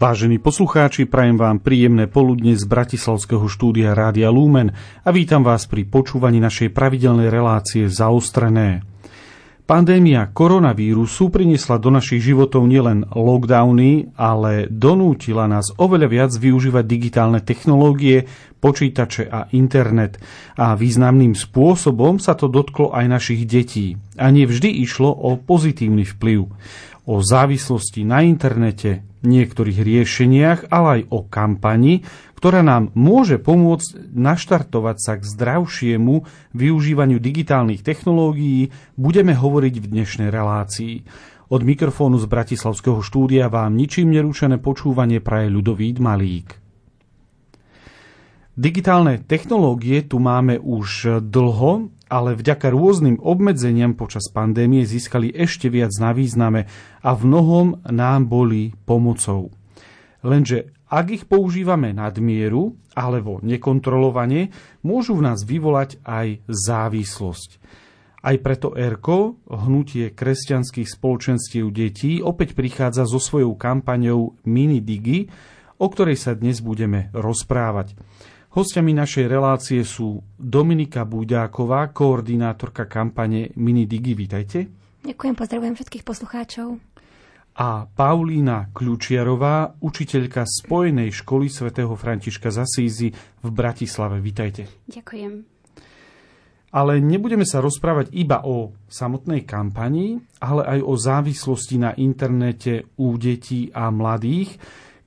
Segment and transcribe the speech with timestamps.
[0.00, 4.72] Vážení poslucháči, prajem vám príjemné poludne z Bratislavského štúdia Rádia Lumen
[5.04, 8.80] a vítam vás pri počúvaní našej pravidelnej relácie Zaostrené.
[9.68, 17.44] Pandémia koronavírusu priniesla do našich životov nielen lockdowny, ale donútila nás oveľa viac využívať digitálne
[17.44, 18.24] technológie,
[18.56, 20.16] počítače a internet.
[20.56, 24.00] A významným spôsobom sa to dotklo aj našich detí.
[24.16, 26.48] A nevždy išlo o pozitívny vplyv
[27.10, 32.06] o závislosti na internete, niektorých riešeniach, ale aj o kampani,
[32.38, 36.14] ktorá nám môže pomôcť naštartovať sa k zdravšiemu
[36.54, 41.04] využívaniu digitálnych technológií, budeme hovoriť v dnešnej relácii.
[41.50, 46.62] Od mikrofónu z Bratislavského štúdia vám ničím nerušené počúvanie praje ľudový Malík.
[48.54, 55.94] Digitálne technológie tu máme už dlho, ale vďaka rôznym obmedzeniam počas pandémie získali ešte viac
[56.02, 56.66] na význame
[57.00, 59.54] a v mnohom nám boli pomocou.
[60.26, 64.50] Lenže ak ich používame nadmieru alebo nekontrolovane,
[64.82, 67.62] môžu v nás vyvolať aj závislosť.
[68.20, 75.30] Aj preto ERKO, hnutie kresťanských spoločenstiev detí, opäť prichádza so svojou kampaňou Mini Digi,
[75.80, 77.96] o ktorej sa dnes budeme rozprávať.
[78.50, 84.18] Hostiami našej relácie sú Dominika Buďáková, koordinátorka kampane Mini Digi.
[84.18, 84.66] Vítajte.
[85.06, 86.82] Ďakujem, pozdravujem všetkých poslucháčov.
[87.54, 94.18] A Paulína Kľúčiarová, učiteľka Spojenej školy svätého Františka Zasízy v Bratislave.
[94.18, 94.66] Vítajte.
[94.90, 95.46] Ďakujem.
[96.74, 103.14] Ale nebudeme sa rozprávať iba o samotnej kampani, ale aj o závislosti na internete u
[103.14, 104.58] detí a mladých,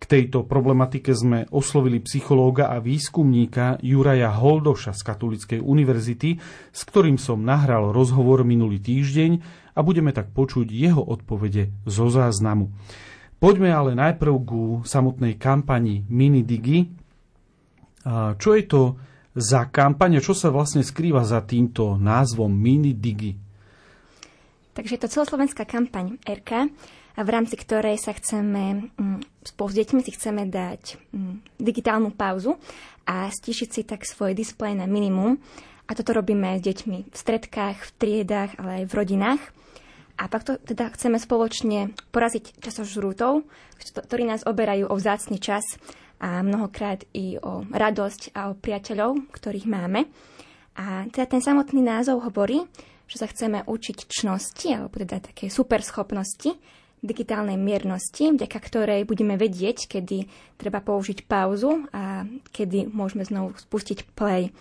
[0.04, 6.44] k tejto problematike sme oslovili psychológa a výskumníka Juraja Holdoša z Katolíckej univerzity,
[6.76, 9.40] s ktorým som nahral rozhovor minulý týždeň
[9.72, 12.68] a budeme tak počuť jeho odpovede zo záznamu.
[13.40, 16.92] Poďme ale najprv ku samotnej kampani Minidigi.
[18.36, 19.00] Čo je to
[19.40, 23.40] za kampaň čo sa vlastne skrýva za týmto názvom Minidigi?
[24.76, 26.68] Takže je to celoslovenská kampaň RK,
[27.22, 32.58] v rámci ktorej sa chceme, mm, spolu s deťmi si chceme dať mm, digitálnu pauzu
[33.06, 35.38] a stišiť si tak svoj displej na minimum.
[35.86, 39.42] A toto robíme s deťmi v stredkách, v triedách, ale aj v rodinách.
[40.18, 43.46] A pak to teda chceme spoločne poraziť časožrútov,
[43.78, 45.66] ktorí nás oberajú o vzácny čas
[46.24, 50.08] a mnohokrát i o radosť a o priateľov, ktorých máme.
[50.80, 52.64] A teda ten samotný názov hovorí,
[53.06, 56.56] že sa chceme učiť čnosti, alebo teda také superschopnosti,
[57.04, 60.26] digitálnej miernosti, vďaka ktorej budeme vedieť, kedy
[60.56, 62.24] treba použiť pauzu a
[62.56, 64.56] kedy môžeme znovu spustiť play.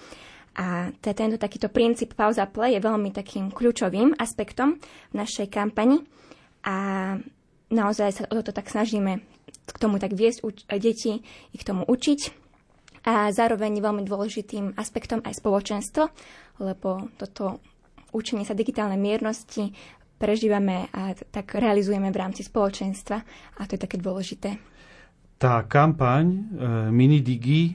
[0.58, 4.76] A tento takýto princíp pauza play je veľmi takým kľúčovým aspektom
[5.08, 6.02] v našej kampani
[6.66, 6.76] a
[7.72, 9.24] naozaj sa o toto tak snažíme
[9.62, 11.24] k tomu tak viesť uč- deti,
[11.54, 12.42] ich k tomu učiť.
[13.02, 16.06] A zároveň veľmi dôležitým aspektom aj spoločenstvo,
[16.62, 17.58] lebo toto
[18.14, 19.72] učenie sa digitálnej miernosti
[20.22, 23.18] prežívame a tak realizujeme v rámci spoločenstva
[23.58, 24.54] a to je také dôležité.
[25.42, 26.38] Tá kampaň e,
[26.94, 27.72] Minidigi e,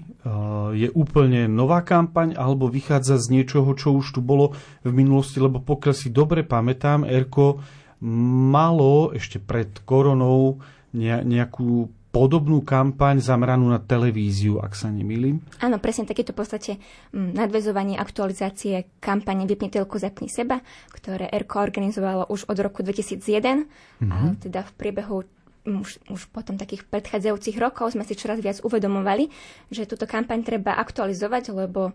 [0.72, 4.56] je úplne nová kampaň alebo vychádza z niečoho, čo už tu bolo
[4.88, 7.60] v minulosti, lebo pokiaľ si dobre pamätám, Erko
[8.00, 10.64] malo ešte pred koronou
[10.96, 15.38] nejakú podobnú kampaň zameranú na televíziu, ak sa nemýlim.
[15.62, 16.72] Áno, presne takéto v podstate
[17.14, 23.22] mm, nadvezovanie aktualizácie kampane Vypni telku, zapni seba, ktoré ERKO organizovalo už od roku 2001
[23.22, 24.10] mm-hmm.
[24.10, 25.30] a teda v priebehu
[25.70, 29.30] mm, už, už potom takých predchádzajúcich rokov sme si čoraz viac uvedomovali,
[29.70, 31.94] že túto kampaň treba aktualizovať, lebo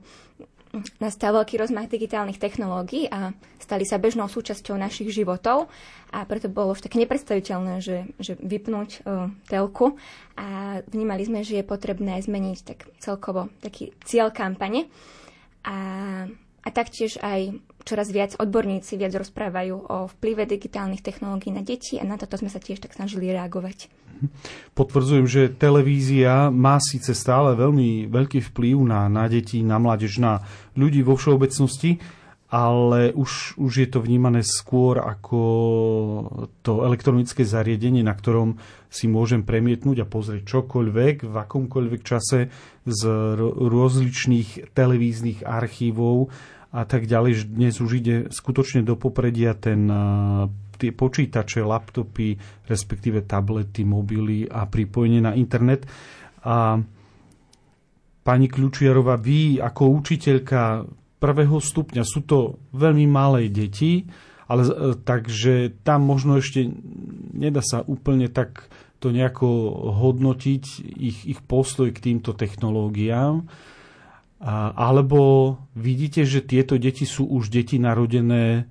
[0.99, 5.69] nastal veľký rozmach digitálnych technológií a stali sa bežnou súčasťou našich životov.
[6.13, 9.97] A preto bolo už tak nepredstaviteľné, že, že vypnúť uh, telku.
[10.37, 14.89] A vnímali sme, že je potrebné zmeniť tak celkovo taký cieľ kampane.
[15.65, 15.77] A,
[16.63, 22.07] a taktiež aj čoraz viac odborníci viac rozprávajú o vplyve digitálnych technológií na deti a
[22.07, 23.91] na toto sme sa tiež tak snažili reagovať.
[24.79, 30.47] Potvrdzujem, že televízia má síce stále veľmi veľký vplyv na, na deti, na mládež, na
[30.79, 31.99] ľudí vo všeobecnosti,
[32.53, 35.41] ale už, už je to vnímané skôr ako
[36.61, 38.61] to elektronické zariadenie, na ktorom
[38.93, 42.53] si môžem premietnúť a pozrieť čokoľvek v akomkoľvek čase
[42.85, 43.01] z
[43.57, 46.29] rozličných televíznych archívov
[46.77, 47.57] a tak ďalej.
[47.57, 49.89] Dnes už ide skutočne do popredia ten
[50.83, 52.35] tie počítače, laptopy,
[52.67, 55.87] respektíve tablety, mobily a pripojenie na internet.
[56.43, 56.75] A
[58.27, 60.83] pani Kľučiarová, vy ako učiteľka
[61.23, 64.11] prvého stupňa, sú to veľmi malé deti,
[64.51, 66.67] ale e, takže tam možno ešte
[67.31, 68.67] nedá sa úplne tak
[68.99, 69.47] to nejako
[69.99, 73.47] hodnotiť, ich, ich postoj k týmto technológiám?
[74.43, 78.67] A, alebo vidíte, že tieto deti sú už deti narodené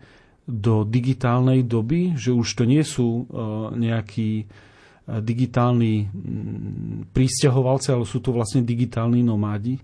[0.47, 8.03] do digitálnej doby, že už to nie sú uh, nejakí uh, digitálni um, prísťahovalci, ale
[8.03, 9.79] sú to vlastne digitálni nomádi?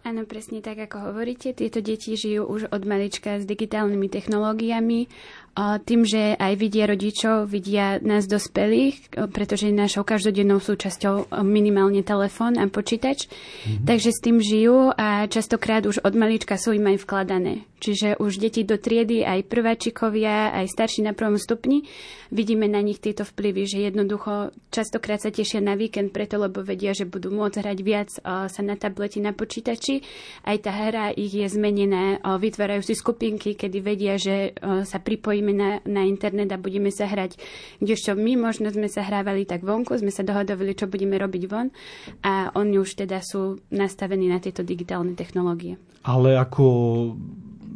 [0.00, 1.52] Áno, presne tak, ako hovoríte.
[1.52, 5.12] Tieto deti žijú už od malička s digitálnymi technológiami.
[5.60, 12.64] Tým, že aj vidia rodičov, vidia nás dospelých, pretože našou každodennou súčasťou minimálne telefón a
[12.72, 13.28] počítač.
[13.28, 13.84] Mm-hmm.
[13.84, 17.68] Takže s tým žijú a častokrát už od malička sú im aj vkladané.
[17.80, 21.84] Čiže už deti do triedy, aj prváčikovia, aj starší na prvom stupni,
[22.30, 26.94] vidíme na nich tieto vplyvy, že jednoducho častokrát sa tešia na víkend preto, lebo vedia,
[26.94, 30.02] že budú môcť hrať viac sa na tableti, na počítači.
[30.46, 34.54] Aj tá hra ich je zmenená, vytvárajú si skupinky, kedy vedia, že
[34.86, 37.36] sa pripojíme na, na internet a budeme sa hrať.
[37.82, 41.68] Kdežto my možno sme sa hrávali tak vonku, sme sa dohodovali, čo budeme robiť von
[42.22, 45.76] a oni už teda sú nastavení na tieto digitálne technológie.
[46.00, 46.64] Ale ako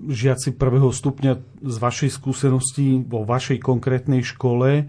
[0.09, 1.33] žiaci prvého stupňa
[1.65, 4.87] z vašej skúsenosti vo vašej konkrétnej škole eh,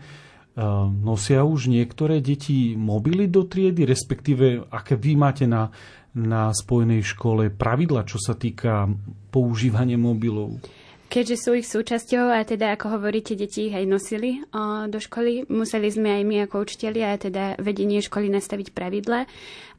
[1.02, 5.72] nosia už niektoré deti mobily do triedy, respektíve aké vy máte na,
[6.16, 8.88] na spojenej škole pravidla, čo sa týka
[9.32, 10.64] používania mobilov?
[11.06, 15.46] Keďže sú ich súčasťou a teda, ako hovoríte, deti ich aj nosili o, do školy,
[15.48, 19.30] museli sme aj my ako učiteľi a teda vedenie školy nastaviť pravidla.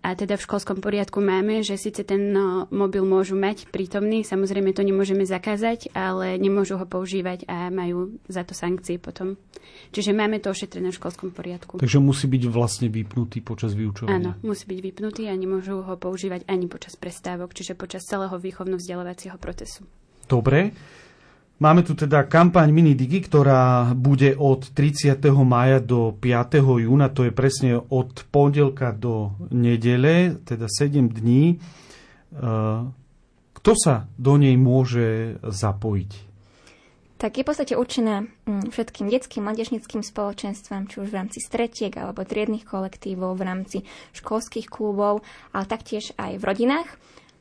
[0.06, 4.70] A teda v školskom poriadku máme, že síce ten no, mobil môžu mať prítomný, samozrejme
[4.70, 9.34] to nemôžeme zakázať, ale nemôžu ho používať a majú za to sankcie potom.
[9.90, 11.82] Čiže máme to ošetrené v školskom poriadku.
[11.82, 14.14] Takže musí byť vlastne vypnutý počas vyučovania.
[14.14, 19.34] Áno, musí byť vypnutý a nemôžu ho používať ani počas prestávok, čiže počas celého výchovno-vzdelávacieho
[19.42, 19.82] procesu.
[20.30, 20.70] Dobre.
[21.56, 25.16] Máme tu teda kampaň Minidigi, ktorá bude od 30.
[25.40, 26.60] maja do 5.
[26.60, 31.56] júna, to je presne od pondelka do nedele, teda 7 dní.
[31.56, 32.44] E,
[33.56, 36.28] kto sa do nej môže zapojiť?
[37.16, 41.96] Tak je v podstate určená mm, všetkým detským, mladežnickým spoločenstvám, či už v rámci stretiek
[41.96, 43.78] alebo triednych kolektívov, v rámci
[44.12, 45.24] školských klubov,
[45.56, 46.88] ale taktiež aj v rodinách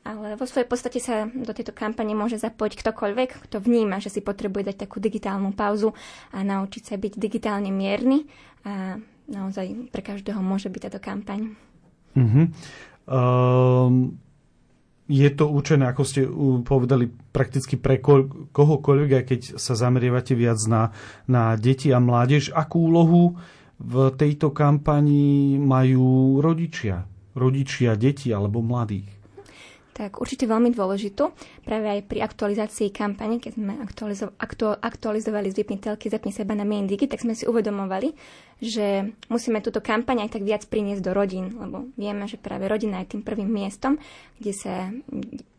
[0.05, 4.21] ale vo svojej podstate sa do tejto kampane môže zapojiť ktokoľvek, kto vníma, že si
[4.21, 5.97] potrebuje dať takú digitálnu pauzu
[6.29, 8.29] a naučiť sa byť digitálne mierny
[8.61, 11.57] a naozaj pre každého môže byť táto kampaň.
[12.13, 12.45] Uh-huh.
[13.09, 14.21] Um,
[15.09, 16.21] je to určené, ako ste
[16.65, 20.93] povedali, prakticky pre ko- kohokoľvek, aj keď sa zamerievate viac na,
[21.25, 22.53] na deti a mládež.
[22.53, 23.37] Akú úlohu
[23.81, 27.05] v tejto kampani majú rodičia?
[27.37, 29.14] Rodičia deti alebo mladých?
[29.95, 31.31] Tak určite veľmi dôležitú.
[31.63, 36.51] Práve aj pri aktualizácii kampane, keď sme aktualizo- aktu- aktualizovali z Vypni telky, zapni seba
[36.51, 38.11] na main digi, tak sme si uvedomovali,
[38.59, 42.99] že musíme túto kampaň aj tak viac priniesť do rodín, lebo vieme, že práve rodina
[43.03, 43.95] je tým prvým miestom,
[44.35, 44.91] kde, sa,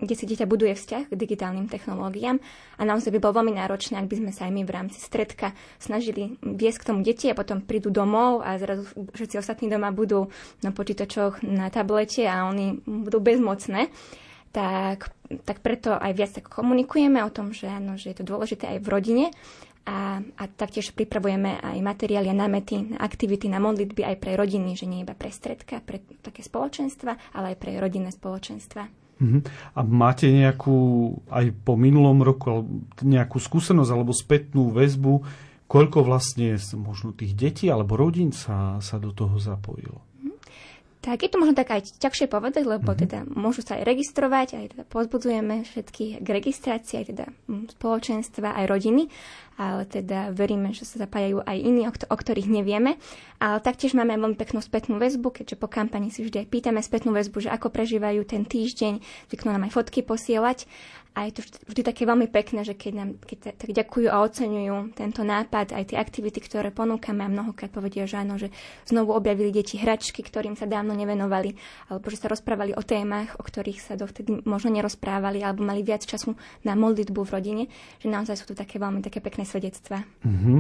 [0.00, 2.36] kde si dieťa buduje vzťah k digitálnym technológiám
[2.76, 5.56] a naozaj by bolo veľmi náročné, ak by sme sa aj my v rámci stredka
[5.80, 8.84] snažili viesť k tomu deti a potom prídu domov a zrazu
[9.16, 10.28] všetci ostatní doma budú
[10.60, 13.88] na počítačoch, na tablete a oni budú bezmocné
[14.56, 15.12] tak,
[15.44, 18.78] tak preto aj viac tak komunikujeme o tom, že, áno, že je to dôležité aj
[18.80, 19.26] v rodine
[19.84, 24.88] a, a taktiež pripravujeme aj materiály a námety aktivity, na modlitby aj pre rodiny, že
[24.88, 28.88] nie iba pre stredka, pre také spoločenstva, ale aj pre rodinné spoločenstva.
[29.16, 29.40] Uh-huh.
[29.76, 30.76] A máte nejakú,
[31.28, 32.64] aj po minulom roku,
[33.04, 35.20] nejakú skúsenosť alebo spätnú väzbu,
[35.68, 40.00] koľko vlastne možno tých detí alebo rodín sa, sa do toho zapojilo?
[41.06, 43.02] Tak je to možno tak aj ťažšie povedať, lebo mm-hmm.
[43.06, 48.58] teda môžu sa aj registrovať, aj teda pozbudzujeme všetkých k registrácii, aj teda mm, spoločenstva,
[48.58, 49.06] aj rodiny,
[49.54, 52.98] ale teda veríme, že sa zapájajú aj iní, o, o ktorých nevieme.
[53.38, 57.14] Ale taktiež máme veľmi peknú spätnú väzbu, keďže po kampani si vždy aj pýtame spätnú
[57.14, 58.98] väzbu, že ako prežívajú ten týždeň,
[59.30, 60.66] zvyknú nám aj fotky posielať
[61.16, 64.92] a je to vždy také veľmi pekné, že keď nám keď tak ďakujú a oceňujú
[64.92, 68.52] tento nápad, aj tie aktivity, ktoré ponúkame a mnohokrát povedia, že áno, že
[68.84, 71.56] znovu objavili deti hračky, ktorým sa dávno nevenovali,
[71.88, 76.04] alebo že sa rozprávali o témach, o ktorých sa dovtedy možno nerozprávali, alebo mali viac
[76.04, 76.36] času
[76.68, 77.64] na modlitbu v rodine,
[77.96, 80.04] že naozaj sú to také veľmi také pekné svedectvá.
[80.20, 80.58] Mm-hmm.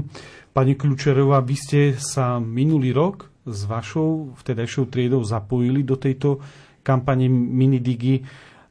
[0.56, 6.40] Pani Kľúčerová, vy ste sa minulý rok s vašou vtedajšou triedou zapojili do tejto
[6.80, 8.24] kampane Minidigi.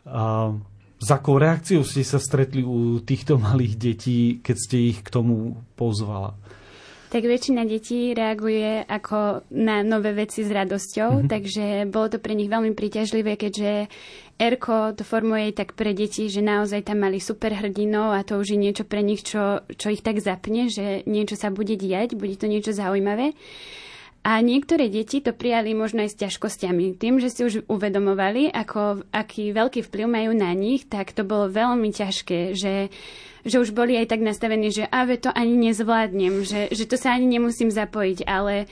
[0.06, 0.58] Uh,
[1.00, 5.60] s akou reakciou ste sa stretli u týchto malých detí, keď ste ich k tomu
[5.75, 6.36] pozvala?
[7.06, 11.32] Tak väčšina detí reaguje ako na nové veci s radosťou, mm-hmm.
[11.32, 13.88] takže bolo to pre nich veľmi príťažlivé, keďže
[14.36, 18.52] Erko to formuje tak pre deti, že naozaj tam mali super hrdinov a to už
[18.52, 22.36] je niečo pre nich, čo, čo ich tak zapne, že niečo sa bude diať, bude
[22.36, 23.32] to niečo zaujímavé.
[24.25, 26.98] A niektoré deti to prijali možno aj s ťažkosťami.
[26.98, 31.46] Tým, že si už uvedomovali, ako, aký veľký vplyv majú na nich, tak to bolo
[31.46, 32.89] veľmi ťažké, že
[33.46, 37.13] že už boli aj tak nastavení, že ave to ani nezvládnem, že, že to sa
[37.13, 38.65] ani nemusím zapojiť, ale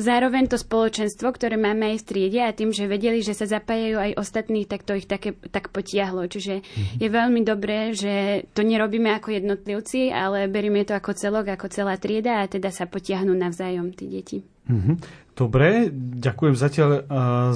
[0.00, 4.00] Zároveň to spoločenstvo, ktoré máme aj v triede a tým, že vedeli, že sa zapájajú
[4.00, 6.30] aj ostatní, tak to ich také, tak potiahlo.
[6.30, 6.98] Čiže mm-hmm.
[7.02, 11.98] je veľmi dobré, že to nerobíme ako jednotlivci, ale berieme to ako celok, ako celá
[11.98, 14.38] trieda a teda sa potiahnú navzájom tí deti.
[14.70, 14.96] Mm-hmm.
[15.34, 17.00] Dobre, ďakujem zatiaľ uh,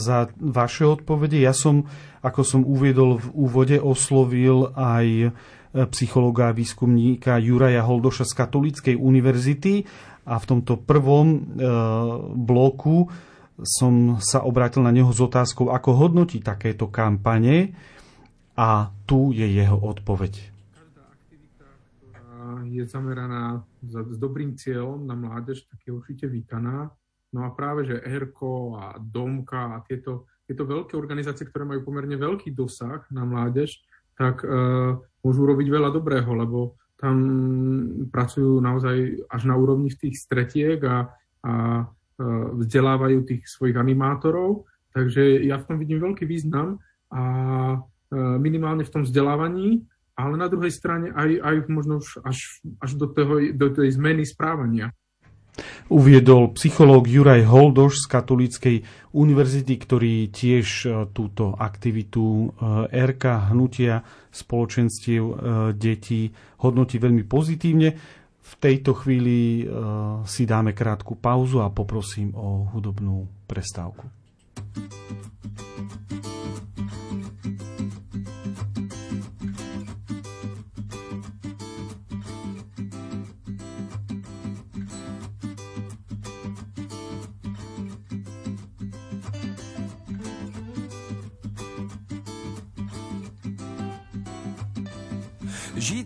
[0.00, 1.38] za vaše odpovede.
[1.38, 1.86] Ja som,
[2.24, 5.36] ako som uviedol v úvode, oslovil aj
[5.90, 9.82] psychologa a výskumníka Juraja Holdoša z Katolíckej univerzity
[10.22, 11.38] a v tomto prvom e,
[12.38, 13.10] bloku
[13.58, 17.74] som sa obrátil na neho s otázkou, ako hodnotí takéto kampane
[18.54, 20.54] a tu je jeho odpoveď.
[22.70, 26.90] Je zameraná za, s dobrým cieľom na mládež, tak je určite vítaná.
[27.34, 32.14] No a práve, že ERKO a DOMKA a tieto, tieto veľké organizácie, ktoré majú pomerne
[32.14, 33.82] veľký dosah na mládež,
[34.14, 34.48] tak e,
[35.26, 37.16] môžu robiť veľa dobrého, lebo tam
[38.14, 41.10] pracujú naozaj až na úrovni tých stretiek a,
[41.42, 41.84] a e,
[42.62, 44.70] vzdelávajú tých svojich animátorov.
[44.94, 46.78] Takže ja v tom vidím veľký význam
[47.10, 47.22] a
[47.74, 47.76] e,
[48.38, 49.82] minimálne v tom vzdelávaní,
[50.14, 54.94] ale na druhej strane aj, aj možno až, až do, toho, do tej zmeny správania.
[55.86, 58.76] Uviedol psychológ Juraj Holdoš z Katolíckej
[59.14, 62.46] univerzity, ktorý tiež e, túto aktivitu e,
[62.90, 64.02] RK hnutia
[64.34, 65.34] spoločenstiev e,
[65.78, 67.94] detí hodnotí veľmi pozitívne.
[68.44, 69.64] V tejto chvíli
[70.28, 74.04] si dáme krátku pauzu a poprosím o hudobnú prestávku.
[74.76, 76.43] Žít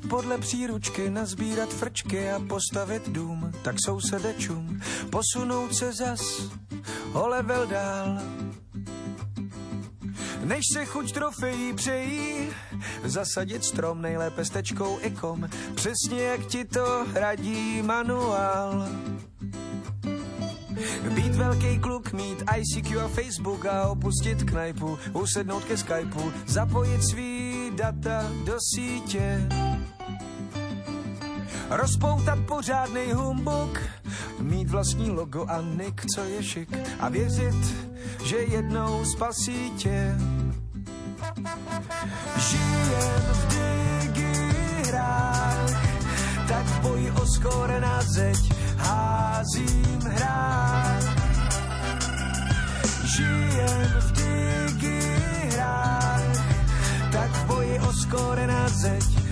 [0.08, 6.42] podle příručky, nazbírat frčky a postavit dům, tak sousedečům posunout se zas
[7.12, 8.18] o level dál.
[10.44, 12.48] Než se chuť trofejí přejí,
[13.04, 18.88] zasadit strom nejlépe s tečkou ikom, přesně jak ti to radí manuál.
[21.14, 27.70] Být velký kluk, mít ICQ a Facebook a opustit knajpu, usednout ke Skypeu, zapojit svý
[27.74, 29.48] data do sítě.
[31.70, 33.80] Rozpoutat pořádný humbuk,
[34.40, 36.68] mít vlastní logo a nick, co je šik
[37.00, 37.76] a věřit,
[38.24, 40.16] že jednou spasí tě.
[42.36, 43.46] Žijem v
[44.08, 45.70] digihrách,
[46.48, 51.02] tak boj o skóre na zeď házím hrách.
[53.16, 55.58] Žijem v digihrách,
[57.12, 59.27] tak boji o skóre na zeď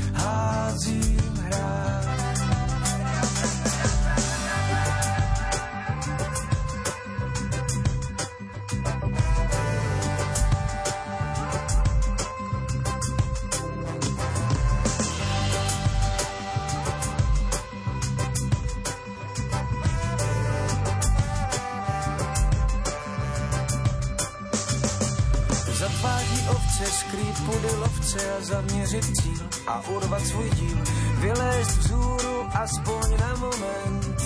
[28.06, 30.78] se a zaměřit cíl a urvat svůj díl,
[31.18, 34.22] vylézt vzhůru aspoň na moment.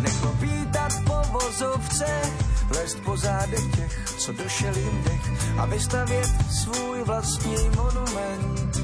[0.00, 2.20] Neklopítat po vozovce,
[2.70, 8.78] lézt po zádech těch, co došel jim dech a vystavět svůj vlastní monument.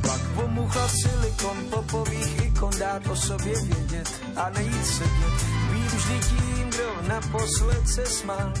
[0.00, 5.34] Pak pomuchlat silikon popových ikon, dát o sobě vědět a nejít sedět,
[5.72, 8.52] být vždy tím, kdo naposled se smál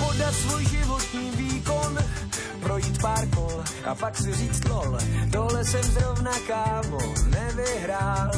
[0.00, 1.98] podat svůj životní výkon,
[2.60, 4.98] projít pár kol a pak si říct lol,
[5.32, 8.30] tohle jsem zrovna kámo nevyhrál.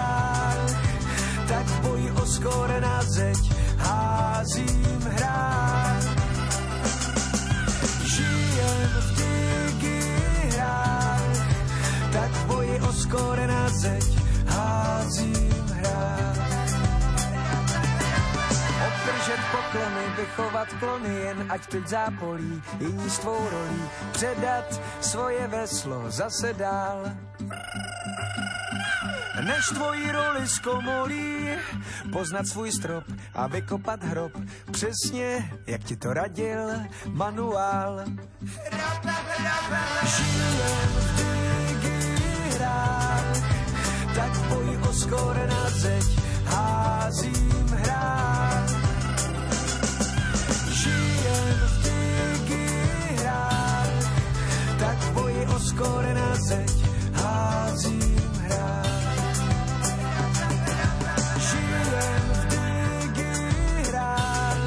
[1.47, 3.37] tak boj o skóre na zeď
[3.77, 6.03] házím hrách.
[8.15, 9.15] Žijem v
[9.71, 10.57] digihrách,
[12.13, 14.14] tak boj o skóre na zeď
[19.05, 23.81] držet poklony, vychovat klony, jen ať teď zápolí, jiní s tvou rolí,
[24.11, 27.05] předat svoje veslo zase dál.
[29.41, 31.49] než tvoji roli zkomolí,
[32.11, 34.31] poznat svůj strop a vykopat hrob,
[34.71, 36.69] přesně jak ti to radil
[37.07, 38.03] manuál.
[40.05, 41.35] Žijem v
[44.15, 46.05] tak boj o skóre na zeď
[46.45, 48.74] házím hrách.
[51.35, 51.75] Žijem v
[54.79, 56.71] tak boji o skóre na zeď
[57.13, 59.19] házím hrách.
[61.39, 62.41] Žijem v
[63.11, 64.63] digihrách,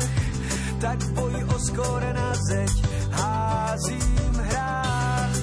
[0.81, 5.37] tak boji o skóre na zeď házím hrách.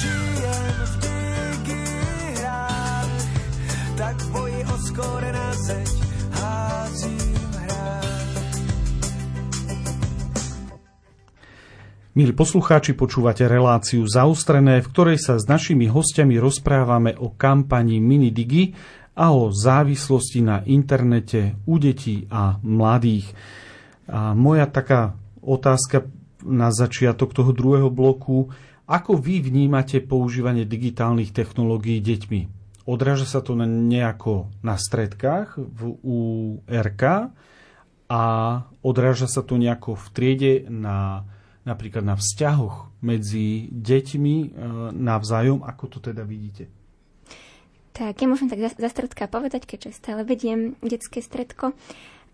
[0.00, 0.96] Žijem v
[1.60, 2.48] digihrách,
[3.96, 5.99] tak boji o skóre na zeď
[12.10, 18.74] Milí poslucháči, počúvate reláciu Zaustrené, v ktorej sa s našimi hostiami rozprávame o kampani Minidigi
[19.14, 23.30] a o závislosti na internete u detí a mladých.
[24.10, 26.10] A moja taká otázka
[26.42, 28.50] na začiatok toho druhého bloku,
[28.90, 32.40] ako vy vnímate používanie digitálnych technológií deťmi?
[32.90, 37.30] Odráža sa to nejako na stredkách v URK
[38.10, 38.22] a
[38.82, 41.22] odráža sa to nejako v triede na
[41.64, 44.48] napríklad na vzťahoch medzi deťmi e,
[44.96, 46.68] navzájom, ako to teda vidíte?
[47.92, 51.76] Tak ja môžem tak za stredka povedať, keďže stále vediem detské stredko,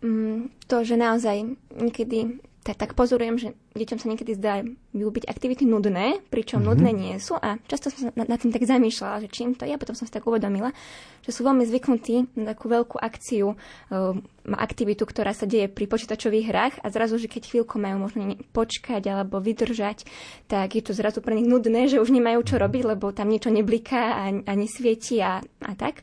[0.05, 2.39] mm, to, že naozaj niekedy
[2.75, 6.71] tak, pozorujem, že deťom sa niekedy zdajú byť aktivity nudné, pričom mm-hmm.
[6.73, 9.69] nudné nie sú a často som sa nad, nad tým tak zamýšľala, že čím to
[9.69, 10.75] je a potom som si tak uvedomila,
[11.23, 16.47] že sú veľmi zvyknutí na takú veľkú akciu, um, aktivitu, ktorá sa deje pri počítačových
[16.49, 20.09] hrách a zrazu, že keď chvíľko majú možno počkať alebo vydržať,
[20.51, 23.53] tak je to zrazu pre nich nudné, že už nemajú čo robiť, lebo tam niečo
[23.53, 26.03] nebliká a ani svieti a, a tak.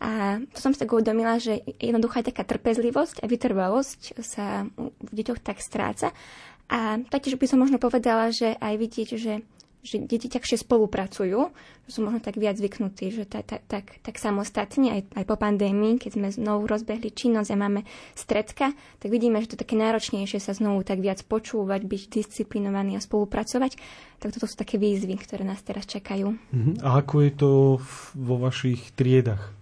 [0.00, 5.12] A to som si tak uvedomila, že jednoducho aj taká trpezlivosť a vytrvalosť sa v
[5.12, 6.16] deťoch tak stráca.
[6.72, 9.44] A taktiež by som možno povedala, že aj vidieť, že
[9.80, 11.38] že deti ťažšie spolupracujú,
[11.88, 15.36] že sú možno tak viac zvyknutí, že tak, tak, tak, tak samostatne, aj, aj po
[15.40, 17.80] pandémii, keď sme znovu rozbehli činnosť a máme
[18.12, 23.04] stredka, tak vidíme, že to také náročnejšie sa znovu tak viac počúvať, byť disciplinovaný a
[23.04, 23.80] spolupracovať.
[24.20, 26.36] Tak toto sú také výzvy, ktoré nás teraz čakajú.
[26.52, 26.84] Mhm.
[26.84, 27.50] A ako je to
[28.20, 29.59] vo vašich triedach?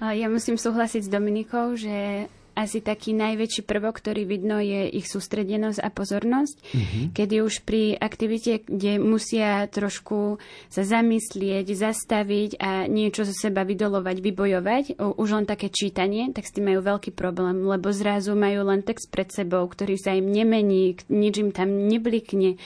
[0.00, 5.76] Ja musím súhlasiť s Dominikou, že asi taký najväčší prvok, ktorý vidno, je ich sústredenosť
[5.76, 7.04] a pozornosť, mm-hmm.
[7.12, 10.40] kedy už pri aktivite, kde musia trošku
[10.72, 16.56] sa zamyslieť, zastaviť a niečo zo seba vydolovať, vybojovať, už len také čítanie, tak s
[16.56, 20.96] tým majú veľký problém, lebo zrazu majú len text pred sebou, ktorý sa im nemení,
[21.12, 22.56] nič im tam neblikne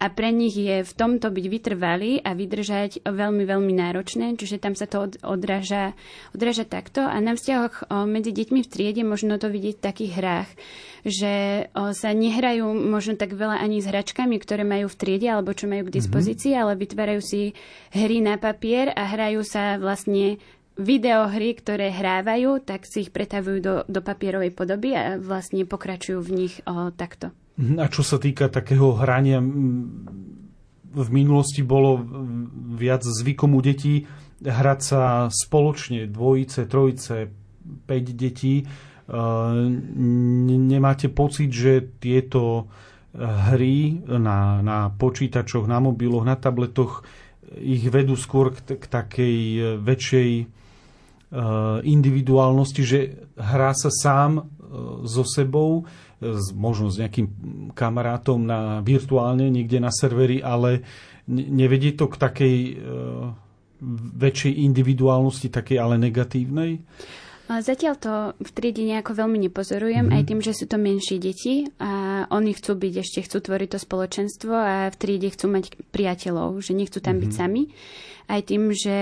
[0.00, 4.72] a pre nich je v tomto byť vytrvalý a vydržať veľmi, veľmi náročné, čiže tam
[4.72, 5.92] sa to odráža,
[6.32, 10.50] odráža takto a na vzťahoch medzi deťmi v triede možno to vidieť v takých hrách,
[11.04, 11.34] že
[11.74, 15.84] sa nehrajú možno tak veľa ani s hračkami, ktoré majú v triede alebo čo majú
[15.84, 15.96] k mhm.
[16.00, 16.64] dispozícii, mm-hmm.
[16.64, 17.52] ale vytvárajú si
[17.92, 20.40] hry na papier a hrajú sa vlastne
[20.80, 26.30] videohry, ktoré hrávajú, tak si ich pretavujú do, do papierovej podoby a vlastne pokračujú v
[26.32, 27.36] nich o, takto.
[27.58, 29.42] A čo sa týka takého hrania,
[30.90, 32.02] v minulosti bolo
[32.74, 34.06] viac zvykom u detí
[34.40, 37.28] hrať sa spoločne, dvojice, trojice,
[37.84, 38.64] 5 detí.
[40.70, 42.72] Nemáte pocit, že tieto
[43.12, 47.04] hry na, na počítačoch, na mobiloch, na tabletoch
[47.58, 49.36] ich vedú skôr k, k takej
[49.82, 50.30] väčšej
[51.84, 52.98] individuálnosti, že
[53.34, 54.46] hrá sa sám
[55.02, 55.86] so sebou,
[56.52, 57.26] možno s nejakým
[57.72, 60.84] kamarátom na, virtuálne niekde na serveri, ale
[61.28, 62.72] nevedie to k takej e,
[64.20, 66.84] väčšej individuálnosti, takej ale negatívnej?
[67.50, 70.18] Zatiaľ to v triede nejako veľmi nepozorujem, mm-hmm.
[70.22, 73.78] aj tým, že sú to menšie deti a oni chcú byť, ešte chcú tvoriť to
[73.82, 77.26] spoločenstvo a v triede chcú mať priateľov, že nechcú tam mm-hmm.
[77.26, 77.38] byť mhm.
[77.42, 77.62] sami.
[78.30, 78.98] Aj tým, že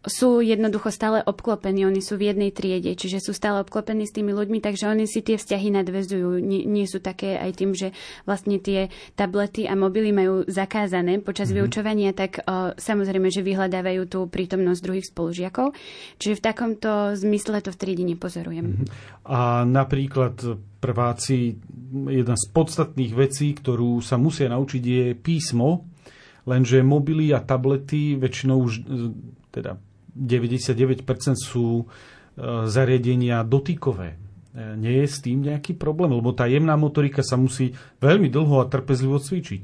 [0.00, 4.32] sú jednoducho stále obklopení, oni sú v jednej triede, čiže sú stále obklopení s tými
[4.32, 6.40] ľuďmi, takže oni si tie vzťahy nadvezujú.
[6.40, 7.92] Nie, nie sú také aj tým, že
[8.24, 11.60] vlastne tie tablety a mobily majú zakázané počas mm-hmm.
[11.60, 15.76] vyučovania, tak o, samozrejme, že vyhľadávajú tú prítomnosť druhých spolužiakov.
[16.16, 18.66] Čiže v takomto zmysle to v triede nepozorujem.
[18.72, 18.88] Mm-hmm.
[19.28, 20.40] A napríklad
[20.80, 21.60] prváci,
[22.08, 25.84] jedna z podstatných vecí, ktorú sa musia naučiť, je písmo,
[26.48, 28.72] lenže mobily a tablety väčšinou už
[29.52, 29.76] teda
[30.14, 31.06] 99%
[31.38, 31.84] sú e,
[32.66, 34.16] zariadenia dotykové.
[34.16, 34.16] E,
[34.74, 38.70] nie je s tým nejaký problém, lebo tá jemná motorika sa musí veľmi dlho a
[38.70, 39.62] trpezlivo cvičiť.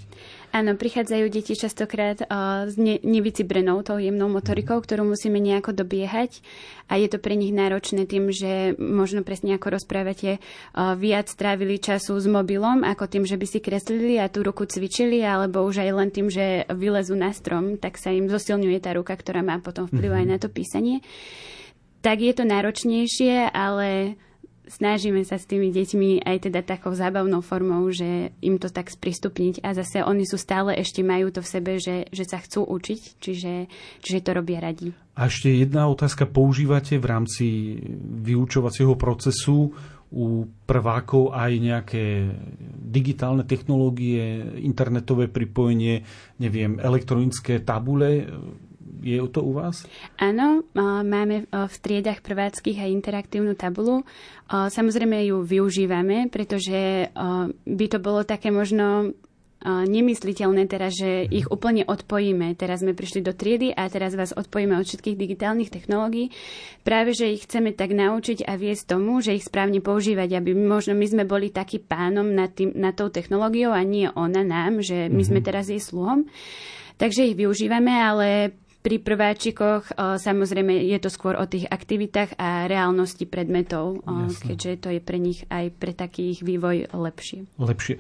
[0.57, 6.41] Áno, prichádzajú deti častokrát uh, s ne- nevycibrenou tou jemnou motorikou, ktorú musíme nejako dobiehať
[6.89, 11.77] a je to pre nich náročné tým, že možno presne ako rozprávate, uh, viac strávili
[11.77, 15.85] času s mobilom, ako tým, že by si kreslili a tú ruku cvičili, alebo už
[15.85, 19.61] aj len tým, že vylezú na strom, tak sa im zosilňuje tá ruka, ktorá má
[19.61, 21.05] potom vplyv aj na to písanie.
[22.01, 24.17] Tak je to náročnejšie, ale
[24.67, 29.63] snažíme sa s tými deťmi aj teda takou zábavnou formou, že im to tak sprístupniť
[29.63, 33.01] a zase oni sú stále ešte majú to v sebe, že, že sa chcú učiť,
[33.23, 33.55] čiže,
[34.03, 34.91] čiže to robia radi.
[35.17, 36.29] A ešte jedna otázka.
[36.29, 37.47] Používate v rámci
[38.21, 39.73] vyučovacieho procesu
[40.13, 42.05] u prvákov aj nejaké
[42.79, 46.05] digitálne technológie, internetové pripojenie,
[46.39, 48.29] neviem, elektronické tabule?
[49.03, 49.85] Je to u vás?
[50.17, 50.65] Áno,
[51.05, 54.07] máme v triedach prváckých aj interaktívnu tabulu.
[54.49, 57.13] Samozrejme ju využívame, pretože
[57.65, 59.13] by to bolo také možno
[59.67, 62.55] nemysliteľné teraz, že ich úplne odpojíme.
[62.55, 66.31] Teraz sme prišli do triedy a teraz vás odpojíme od všetkých digitálnych technológií.
[66.87, 70.95] Práve, že ich chceme tak naučiť a viesť tomu, že ich správne používať, aby možno
[70.95, 75.11] my sme boli taký pánom nad, tým, nad tou technológiou a nie ona nám, že
[75.11, 75.47] my sme mhm.
[75.47, 76.29] teraz jej sluhom.
[76.97, 83.27] Takže ich využívame, ale pri prváčikoch samozrejme je to skôr o tých aktivitách a reálnosti
[83.27, 84.55] predmetov, Jasne.
[84.55, 87.51] keďže to je pre nich aj pre takých vývoj lepšie.
[87.59, 87.99] Lepšie.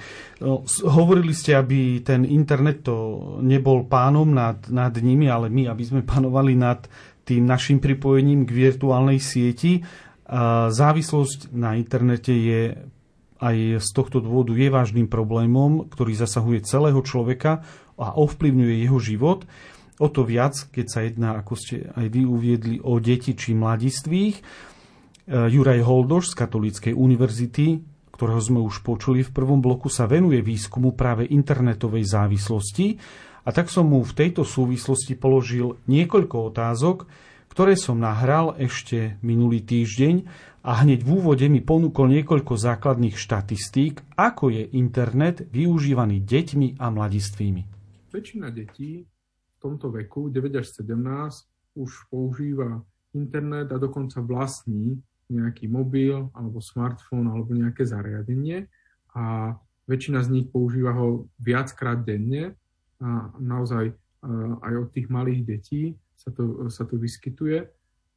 [0.87, 2.94] Hovorili ste, aby ten internet to
[3.42, 6.87] nebol pánom nad, nad nimi, ale my, aby sme panovali nad
[7.27, 9.83] tým našim pripojením k virtuálnej sieti.
[10.70, 12.79] Závislosť na internete je
[13.42, 17.66] aj z tohto dôvodu je vážnym problémom, ktorý zasahuje celého človeka
[17.99, 19.51] a ovplyvňuje jeho život.
[19.97, 24.37] O to viac, keď sa jedná, ako ste aj vy uviedli, o deti či mladistvých.
[24.37, 24.43] E,
[25.49, 27.81] Juraj Holdoš z Katolíckej univerzity,
[28.13, 33.01] ktorého sme už počuli v prvom bloku, sa venuje výskumu práve internetovej závislosti
[33.47, 37.09] a tak som mu v tejto súvislosti položil niekoľko otázok,
[37.49, 40.29] ktoré som nahral ešte minulý týždeň
[40.61, 46.93] a hneď v úvode mi ponúkol niekoľko základných štatistík, ako je internet využívaný deťmi a
[46.93, 47.63] mladistvými.
[48.13, 49.09] Väčšina detí
[49.67, 50.95] tomto veku, 9 až 17,
[51.77, 52.81] už používa
[53.13, 58.71] internet a dokonca vlastní nejaký mobil alebo smartfón alebo nejaké zariadenie
[59.17, 59.57] a
[59.91, 62.55] väčšina z nich používa ho viackrát denne
[63.03, 63.91] a naozaj
[64.63, 65.83] aj od tých malých detí
[66.19, 67.69] sa to, sa to vyskytuje.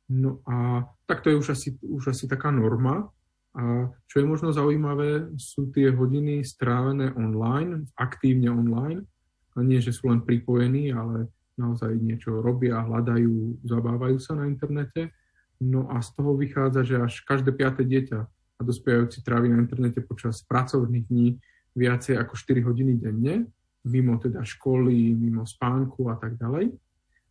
[0.09, 3.13] No a tak to je už asi, už asi taká norma.
[3.53, 9.05] A čo je možno zaujímavé, sú tie hodiny strávené online, aktívne online.
[9.53, 15.11] A nie, že sú len pripojení, ale naozaj niečo robia, hľadajú, zabávajú sa na internete.
[15.59, 18.19] No a z toho vychádza, že až každé piaté dieťa
[18.59, 21.27] a dospievajúci trávi na internete počas pracovných dní
[21.75, 23.51] viacej ako 4 hodiny denne,
[23.83, 26.71] mimo teda školy, mimo spánku a tak ďalej.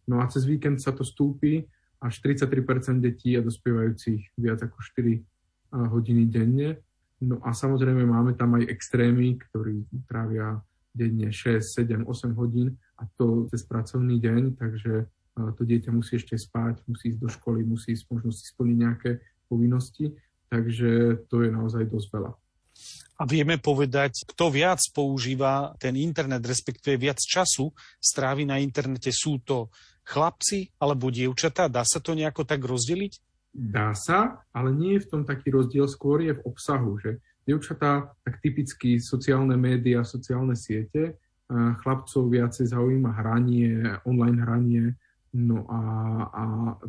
[0.08, 1.64] No a cez víkend sa to stúpi
[2.00, 6.80] až 33% detí a dospievajúcich viac ako 4 hodiny denne.
[7.20, 10.62] No a samozrejme máme tam aj extrémy, ktorí trávia
[10.94, 15.06] denne 6, 7, 8 hodín a to cez pracovný deň, takže
[15.38, 19.10] to dieťa musí ešte spať, musí ísť do školy, musí ísť možno si splniť nejaké
[19.46, 20.18] povinnosti,
[20.50, 22.32] takže to je naozaj dosť veľa.
[23.18, 29.10] A vieme povedať, kto viac používa ten internet, respektíve viac času strávi na internete.
[29.10, 29.74] Sú to
[30.06, 31.66] chlapci alebo dievčatá?
[31.66, 33.12] Dá sa to nejako tak rozdeliť?
[33.50, 38.14] Dá sa, ale nie je v tom taký rozdiel, skôr je v obsahu, že dievčatá
[38.22, 41.18] tak typicky sociálne médiá, sociálne siete,
[41.52, 44.84] chlapcov viacej zaujíma hranie, online hranie,
[45.32, 45.80] no a,
[46.28, 46.42] a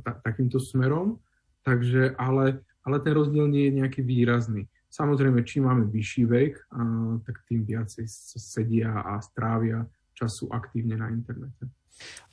[0.03, 1.19] ta, takýmto smerom.
[1.63, 4.67] Takže, ale, ale ten rozdiel nie je nejaký výrazný.
[4.89, 6.63] Samozrejme, čím máme vyšší vek, a,
[7.23, 11.71] tak tým viacej sedia a strávia času aktívne na internete.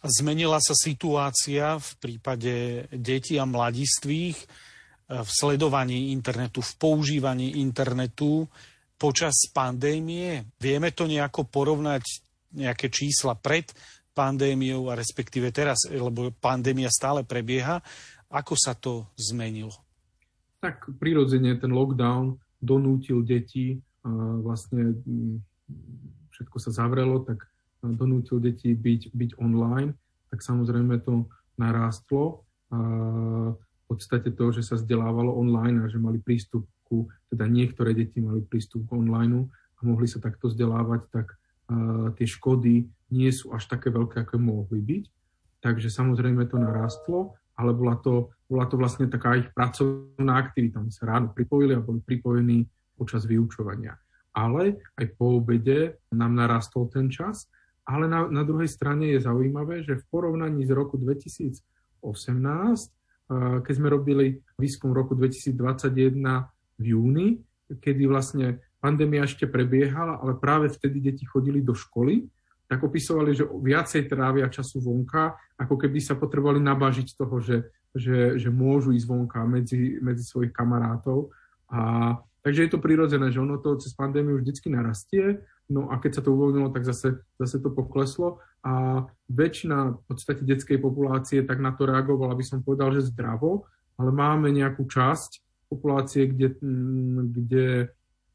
[0.02, 4.46] Zmenila sa situácia v prípade detí a mladistvých e,
[5.22, 8.46] v sledovaní internetu, v používaní internetu
[8.96, 10.44] počas pandémie?
[10.60, 12.04] Vieme to nejako porovnať,
[12.56, 13.68] nejaké čísla pred
[14.16, 17.84] pandémiou a respektíve teraz, lebo pandémia stále prebieha.
[18.32, 19.76] Ako sa to zmenilo?
[20.64, 23.76] Tak prirodzene ten lockdown donútil deti,
[24.40, 24.96] vlastne
[26.32, 27.44] všetko sa zavrelo, tak
[27.84, 29.92] donútil deti byť, byť online,
[30.32, 31.28] tak samozrejme to
[31.60, 32.42] narástlo.
[32.72, 38.22] V podstate to, že sa vzdelávalo online a že mali prístup ku, teda niektoré deti
[38.22, 43.52] mali prístup k online a mohli sa takto vzdelávať, tak uh, tie škody nie sú
[43.52, 45.04] až také veľké, ako mohli byť.
[45.60, 50.78] Takže samozrejme to narastlo, ale bola to, bola to vlastne taká ich pracovná aktivita.
[50.78, 53.98] Oni sa ráno pripojili a boli pripojení počas vyučovania.
[54.36, 57.48] Ale aj po obede nám narastol ten čas
[57.86, 61.62] ale na, na druhej strane je zaujímavé, že v porovnaní z roku 2018,
[63.62, 66.18] keď sme robili výskum roku 2021
[66.76, 67.28] v júni,
[67.68, 72.28] kedy vlastne pandémia ešte prebiehala, ale práve vtedy deti chodili do školy,
[72.66, 78.38] tak opisovali, že viacej trávia času vonka, ako keby sa potrebovali nabažiť toho, že, že,
[78.42, 81.30] že môžu ísť vonka medzi, medzi svojich kamarátov.
[81.70, 86.18] A, takže je to prirodzené, že ono to cez pandémiu vždycky narastie, no a keď
[86.18, 91.62] sa to uvoľnilo, tak zase, zase to pokleslo a väčšina v podstate detskej populácie tak
[91.62, 97.32] na to reagovala, aby som povedal, že zdravo, ale máme nejakú časť populácie, kde, mm,
[97.34, 97.66] kde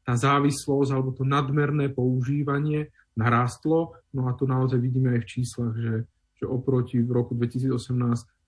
[0.02, 3.94] tá závislosť alebo to nadmerné používanie narástlo.
[4.10, 5.94] No a to naozaj vidíme aj v číslach, že,
[6.42, 7.72] že oproti v roku 2018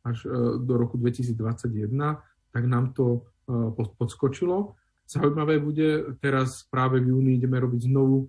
[0.04, 0.28] až e,
[0.60, 1.90] do roku 2021,
[2.52, 4.76] tak nám to e, podskočilo.
[5.04, 8.26] Zaujímavé bude, teraz práve v júni ideme robiť znovu e,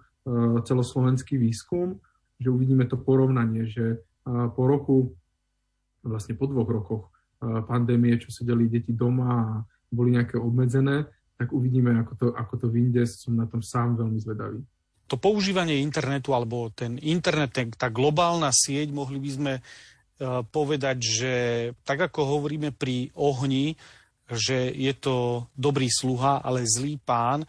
[0.64, 2.00] celoslovenský výskum,
[2.40, 5.16] že uvidíme to porovnanie, že po roku,
[6.04, 7.04] vlastne po dvoch rokoch
[7.40, 9.48] pandémie, čo sedeli deti doma a
[9.96, 13.08] boli nejaké obmedzené, tak uvidíme, ako to, ako to vyjde.
[13.08, 14.60] Som na tom sám veľmi zvedavý.
[15.08, 21.34] To používanie internetu, alebo ten internet, tá globálna sieť, mohli by sme uh, povedať, že
[21.86, 23.78] tak ako hovoríme pri ohni,
[24.26, 27.46] že je to dobrý sluha, ale zlý pán,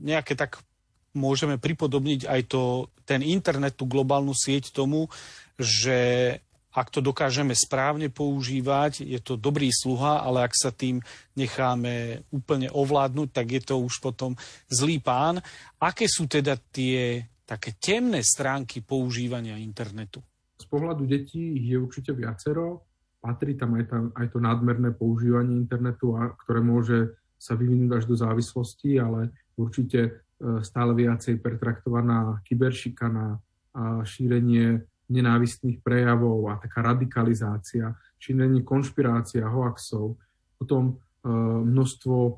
[0.00, 0.64] nejaké tak
[1.12, 5.12] môžeme pripodobniť aj to, ten internet, tú globálnu sieť tomu,
[5.60, 6.40] že
[6.76, 11.00] ak to dokážeme správne používať, je to dobrý sluha, ale ak sa tým
[11.32, 14.36] necháme úplne ovládnuť, tak je to už potom
[14.68, 15.40] zlý pán.
[15.80, 20.20] Aké sú teda tie také temné stránky používania internetu?
[20.60, 22.84] Z pohľadu detí je určite viacero.
[23.24, 26.12] Patrí tam aj, tam aj to nadmerné používanie internetu,
[26.44, 30.10] ktoré môže sa vyvinúť až do závislosti, ale určite e,
[30.60, 33.40] stále viacej pertraktovaná kyberšikana
[33.76, 40.18] a šírenie nenávistných prejavov a taká radikalizácia, šírenie konšpirácia, hoaxov,
[40.58, 41.28] potom e,
[41.62, 42.32] množstvo e,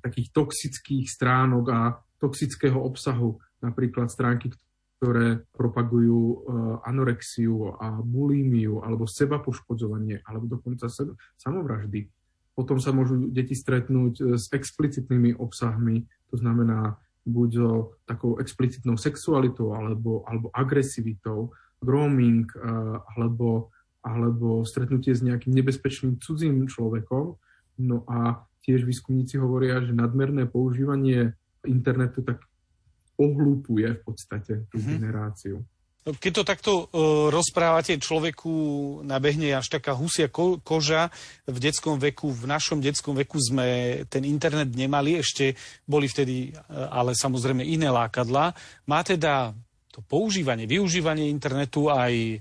[0.00, 1.80] takých toxických stránok a
[2.20, 4.52] toxického obsahu, napríklad stránky,
[5.00, 6.36] ktoré propagujú e,
[6.84, 10.92] anorexiu a bulímiu, alebo seba poškodzovanie, alebo dokonca
[11.40, 12.12] samovraždy.
[12.52, 18.96] Potom sa môžu deti stretnúť e, s explicitnými obsahmi, to znamená buď so takou explicitnou
[18.96, 23.72] sexualitou alebo, alebo agresivitou, grooming eh, alebo,
[24.04, 27.36] alebo stretnutie s nejakým nebezpečným cudzím človekom.
[27.80, 31.32] No a tiež výskumníci hovoria, že nadmerné používanie
[31.64, 32.44] internetu tak
[33.20, 34.92] ohlúpuje v podstate tú mm-hmm.
[34.96, 35.56] generáciu.
[36.00, 38.52] Keď to takto uh, rozprávate, človeku
[39.04, 41.12] nabehne až taká husia ko- koža.
[41.44, 45.52] V detskom veku, v našom detskom veku sme ten internet nemali, ešte
[45.84, 48.56] boli vtedy uh, ale samozrejme iné lákadla.
[48.88, 49.52] Má teda
[49.92, 52.40] to používanie, využívanie internetu aj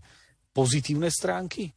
[0.55, 1.75] pozitívne stránky?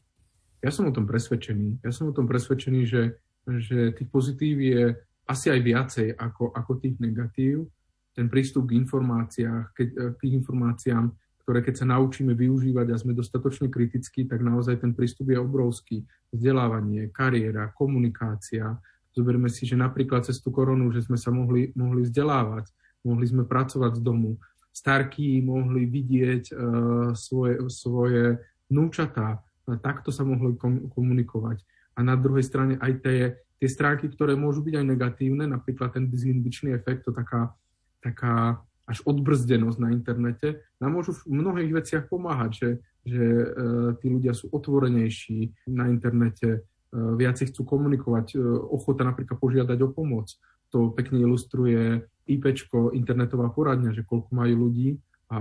[0.63, 1.83] Ja som o tom presvedčený.
[1.83, 3.19] Ja som o tom presvedčený, že,
[3.59, 4.95] že tých pozitív je
[5.27, 7.67] asi aj viacej ako, ako tých negatív.
[8.15, 11.11] Ten prístup k informáciách, keď, k tých informáciám
[11.43, 15.97] ktoré keď sa naučíme využívať a sme dostatočne kritickí, tak naozaj ten prístup je obrovský.
[16.31, 18.79] Vzdelávanie, kariéra, komunikácia.
[19.11, 22.71] Zoberme si, že napríklad cez tú koronu, že sme sa mohli, mohli vzdelávať,
[23.05, 24.39] mohli sme pracovať z domu.
[24.73, 26.57] Starky mohli vidieť uh,
[27.13, 28.41] svoje, svoje
[28.73, 29.45] vnúčatá,
[29.85, 30.57] takto sa mohli
[30.89, 31.61] komunikovať.
[31.93, 33.19] A na druhej strane aj tie,
[33.61, 37.53] tie stránky, ktoré môžu byť aj negatívne, napríklad ten dizinhibičný efekt, to taká,
[38.01, 42.71] taká až odbrzdenosť na internete, nám môžu v mnohých veciach pomáhať, že,
[43.07, 43.47] že e,
[44.03, 46.61] tí ľudia sú otvorenejší na internete, e,
[46.93, 48.39] viac chcú komunikovať, e,
[48.71, 50.35] ochota napríklad požiadať o pomoc.
[50.75, 52.45] To pekne ilustruje IP,
[52.97, 54.99] internetová poradňa, že koľko majú ľudí
[55.31, 55.41] a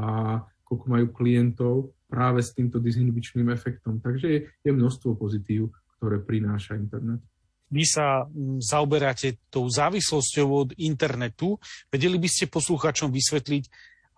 [0.67, 1.73] koľko majú klientov
[2.07, 4.03] práve s týmto dizinhibičným efektom.
[4.03, 7.23] Takže je, je množstvo pozitív, ktoré prináša internet
[7.71, 11.55] vy sa mm, zaoberáte tou závislosťou od internetu.
[11.87, 13.63] Vedeli by ste posluchačom vysvetliť,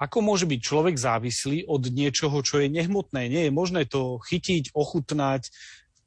[0.01, 3.29] ako môže byť človek závislý od niečoho, čo je nehmotné.
[3.29, 5.53] Nie je možné to chytiť, ochutnať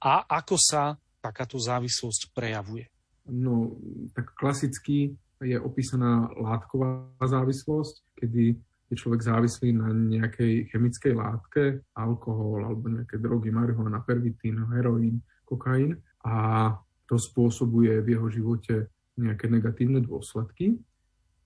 [0.03, 2.91] a ako sa takáto závislosť prejavuje.
[3.27, 3.75] No,
[4.15, 8.45] tak klasicky je opísaná látková závislosť, kedy
[8.87, 11.63] je človek závislý na nejakej chemickej látke,
[11.99, 15.99] alkohol alebo nejaké drogy, marihuana, pervitín, heroín, kokain.
[16.23, 16.71] A
[17.07, 18.75] to spôsobuje v jeho živote
[19.17, 20.77] nejaké negatívne dôsledky.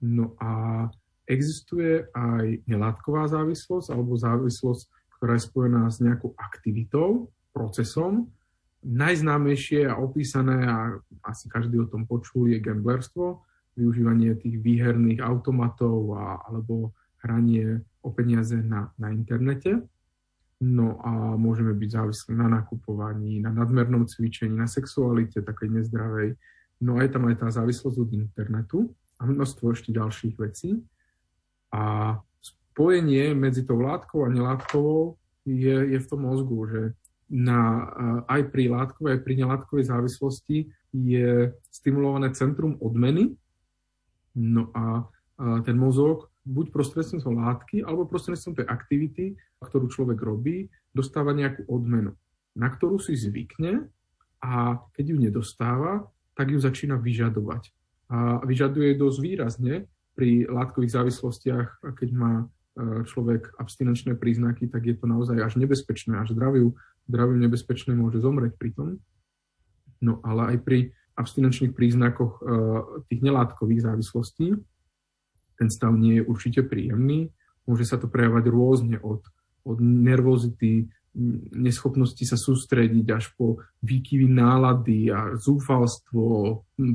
[0.01, 0.89] No a
[1.29, 4.83] existuje aj nelátková závislosť alebo závislosť,
[5.21, 8.33] ktorá je spojená s nejakou aktivitou, procesom.
[8.81, 10.97] Najznámejšie a opísané, a
[11.29, 13.45] asi každý o tom počul, je gamblerstvo,
[13.77, 19.85] využívanie tých výherných automatov a, alebo hranie o peniaze na, na internete.
[20.61, 26.37] No a môžeme byť závislí na nakupovaní, na nadmernom cvičení, na sexualite takej nezdravej.
[26.85, 28.79] No a je tam aj tá závislosť od internetu
[29.17, 30.85] a množstvo ešte ďalších vecí.
[31.73, 35.17] A spojenie medzi tou látkou a nelátkovou
[35.49, 36.83] je, je v tom mozgu, že
[37.31, 37.89] na,
[38.29, 40.59] aj pri látkovej, aj pri nelátkovej závislosti
[40.93, 43.33] je stimulované centrum odmeny.
[44.35, 45.09] No a,
[45.65, 49.25] ten mozog buď prostredstvom látky, alebo prostredstvom tej aktivity,
[49.61, 52.17] ktorú človek robí, dostáva nejakú odmenu,
[52.57, 53.87] na ktorú si zvykne
[54.41, 57.69] a keď ju nedostáva, tak ju začína vyžadovať.
[58.11, 59.75] A vyžaduje dosť výrazne
[60.17, 62.45] pri látkových závislostiach, keď má e,
[63.07, 66.75] človek abstinenčné príznaky, tak je to naozaj až nebezpečné, až zdraviu,
[67.07, 68.89] zdraviu nebezpečné môže zomrieť pri tom.
[70.03, 70.79] No ale aj pri
[71.15, 72.43] abstinenčných príznakoch e,
[73.13, 74.57] tých nelátkových závislostí
[75.61, 77.29] ten stav nie je určite príjemný.
[77.69, 79.21] Môže sa to prejavať rôzne od,
[79.69, 80.89] od nervozity,
[81.53, 86.25] neschopnosti sa sústrediť až po výkyvy nálady a zúfalstvo,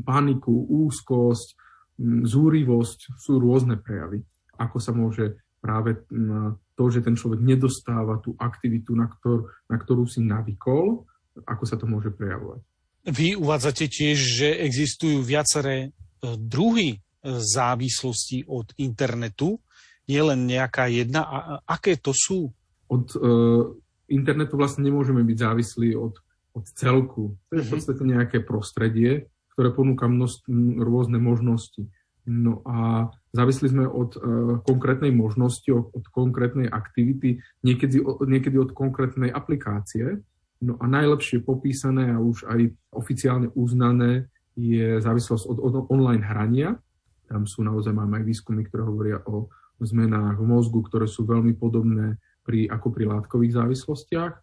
[0.02, 1.48] paniku, úzkosť,
[2.26, 3.00] zúrivosť.
[3.22, 4.26] Sú rôzne prejavy.
[4.58, 6.00] Ako sa môže práve
[6.76, 11.04] to, že ten človek nedostáva tú aktivitu, na, ktor, na ktorú si navykol,
[11.44, 12.64] ako sa to môže prejavovať.
[13.06, 15.90] Vy uvádzate tiež, že existujú viaceré e,
[16.42, 19.58] druhy závislosti od internetu?
[20.06, 21.26] Je len nejaká jedna?
[21.26, 22.54] A aké to sú?
[22.86, 23.74] Od uh,
[24.06, 26.22] internetu vlastne nemôžeme byť závislí od,
[26.54, 27.34] od celku.
[27.50, 27.74] To je v mhm.
[27.74, 30.46] podstate nejaké prostredie, ktoré ponúka množstv,
[30.82, 31.90] rôzne možnosti.
[32.26, 34.22] No a závisli sme od uh,
[34.66, 40.22] konkrétnej možnosti, od, od konkrétnej aktivity, niekedy, niekedy od konkrétnej aplikácie.
[40.62, 46.80] No a najlepšie popísané a už aj oficiálne uznané je závislosť od, od online hrania,
[47.28, 49.50] tam sú naozaj, máme aj výskumy, ktoré hovoria o
[49.84, 52.16] zmenách v mozgu, ktoré sú veľmi podobné
[52.48, 54.34] pri, ako pri látkových závislostiach.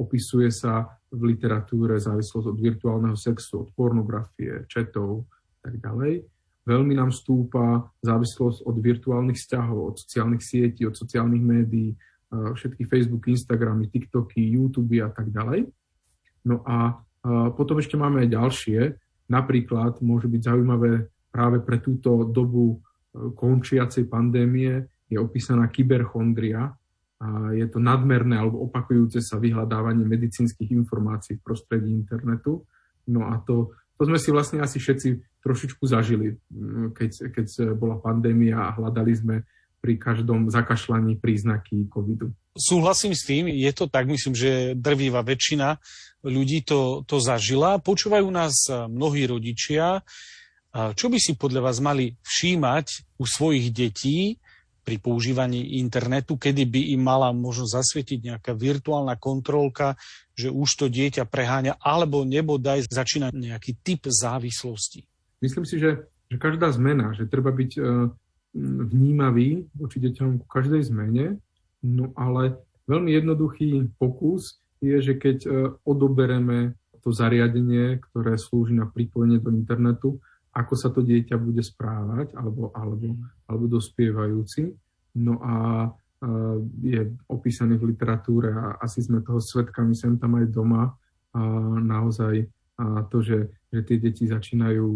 [0.00, 5.28] Opisuje sa v literatúre závislosť od virtuálneho sexu, od pornografie, četov
[5.60, 6.24] a tak ďalej.
[6.64, 11.92] Veľmi nám stúpa závislosť od virtuálnych vzťahov, od sociálnych sietí, od sociálnych médií,
[12.32, 15.68] všetky Facebook, Instagramy, TikToky, YouTube a tak ďalej.
[16.48, 16.96] No a
[17.52, 18.80] potom ešte máme aj ďalšie.
[19.28, 26.76] Napríklad môže byť zaujímavé práve pre túto dobu e, končiacej pandémie je opísaná kyberchondria.
[27.22, 32.66] A je to nadmerné alebo opakujúce sa vyhľadávanie medicínskych informácií v prostredí internetu.
[33.06, 36.38] No a to, to sme si vlastne asi všetci trošičku zažili,
[36.94, 37.46] keď, keď
[37.78, 39.36] bola pandémia a hľadali sme
[39.82, 42.30] pri každom zakašľaní príznaky covidu.
[42.54, 45.82] Súhlasím s tým, je to tak, myslím, že drvíva väčšina
[46.22, 47.82] ľudí to, to zažila.
[47.82, 50.06] Počúvajú nás mnohí rodičia,
[50.72, 54.40] čo by si podľa vás mali všímať u svojich detí
[54.82, 59.94] pri používaní internetu, kedy by im mala možno zasvietiť nejaká virtuálna kontrolka,
[60.34, 65.06] že už to dieťa preháňa, alebo nebodaj začína nejaký typ závislosti?
[65.38, 67.80] Myslím si, že, že každá zmena, že treba byť e,
[68.90, 71.38] vnímavý voči deťom ku každej zmene,
[71.86, 72.58] no ale
[72.90, 75.48] veľmi jednoduchý pokus je, že keď e,
[75.86, 82.36] odobereme to zariadenie, ktoré slúži na pripojenie do internetu, ako sa to dieťa bude správať,
[82.36, 83.16] alebo, alebo,
[83.48, 84.68] alebo dospievajúci.
[85.16, 85.88] No a
[86.84, 90.94] je opísaný v literatúre a asi sme toho svetkami sem tam aj doma.
[91.34, 91.40] A
[91.82, 92.46] naozaj
[92.82, 94.88] a to, že, že tie deti začínajú,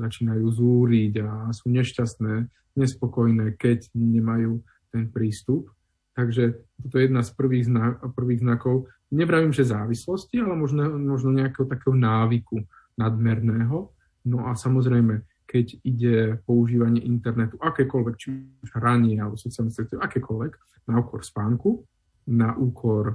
[0.00, 2.34] začínajú zúriť a sú nešťastné,
[2.80, 5.68] nespokojné, keď nemajú ten prístup.
[6.16, 8.88] Takže toto je jedna z prvých, znak, prvých znakov.
[9.12, 12.64] Nevravím, že závislosti, ale možno, možno nejakého takého návyku
[12.98, 13.92] nadmerného.
[14.26, 18.28] No a samozrejme, keď ide používanie internetu, akékoľvek, či
[18.62, 20.52] už hranie alebo sociálne siete, akékoľvek,
[20.86, 21.82] na úkor spánku,
[22.30, 23.14] na úkor e,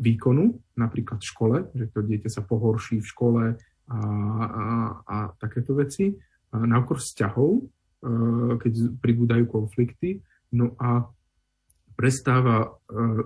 [0.00, 3.98] výkonu, napríklad v škole, že to dieťa sa pohorší v škole a,
[4.40, 4.66] a,
[5.04, 6.16] a takéto veci,
[6.52, 7.62] a na úkor vzťahov, e,
[8.56, 10.24] keď pribúdajú konflikty,
[10.56, 11.04] no a
[11.96, 12.68] prestáva e,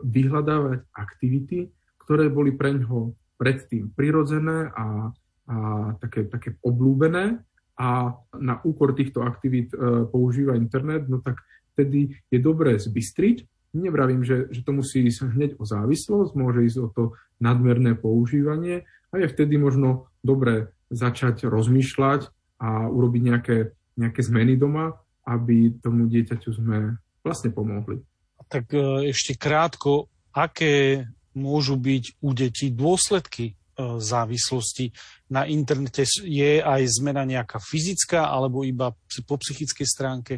[0.06, 1.70] vyhľadávať aktivity,
[2.02, 5.10] ktoré boli pre ňoho predtým prirodzené a
[5.50, 5.56] a
[5.98, 7.42] také, také oblúbené
[7.74, 11.42] a na úkor týchto aktivít e, používa internet, no tak
[11.74, 13.48] vtedy je dobré zbystriť.
[13.74, 17.02] Nevravím, že, že to musí ísť hneď o závislosť, môže ísť o to
[17.42, 22.30] nadmerné používanie a je vtedy možno dobré začať rozmýšľať
[22.62, 23.56] a urobiť nejaké,
[23.98, 28.02] nejaké zmeny doma, aby tomu dieťaťu sme vlastne pomohli.
[28.46, 33.59] Tak e, ešte krátko, aké môžu byť u detí dôsledky
[33.98, 34.92] závislosti
[35.30, 38.92] na internete je aj zmena nejaká fyzická alebo iba
[39.24, 40.34] po psychickej stránke?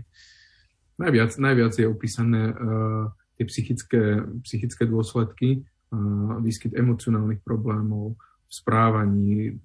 [1.03, 4.03] najviac, najviac je opísané uh, tie psychické,
[4.47, 8.14] psychické dôsledky, uh, výskyt emocionálnych problémov,
[8.47, 9.59] správaní,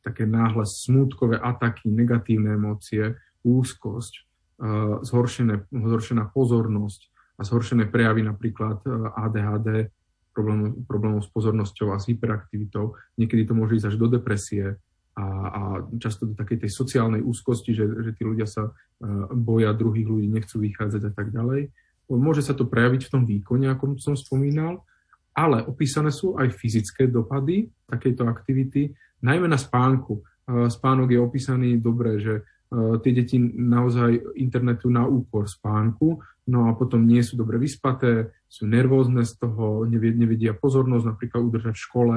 [0.00, 7.00] také náhle smútkové ataky, negatívne emócie, úzkosť, uh, zhoršené, zhoršená pozornosť
[7.40, 8.84] a zhoršené prejavy napríklad
[9.16, 9.88] ADHD,
[10.30, 12.94] problémov, problémov s pozornosťou a s hyperaktivitou.
[13.18, 14.78] Niekedy to môže ísť až do depresie
[15.18, 15.62] a, a
[15.98, 18.72] často do takej tej sociálnej úzkosti, že, že tí ľudia sa uh,
[19.34, 21.68] boja druhých ľudí, nechcú vychádzať a tak ďalej.
[22.10, 24.82] Môže sa to prejaviť v tom výkone, ako som spomínal,
[25.30, 28.90] ale opísané sú aj fyzické dopady takejto aktivity,
[29.22, 30.22] najmä na spánku.
[30.46, 32.34] Uh, spánok je opísaný dobre, že
[32.70, 38.70] tie deti naozaj internetu na úkor spánku, no a potom nie sú dobre vyspaté, sú
[38.70, 42.16] nervózne z toho, nevedia pozornosť napríklad udržať v škole,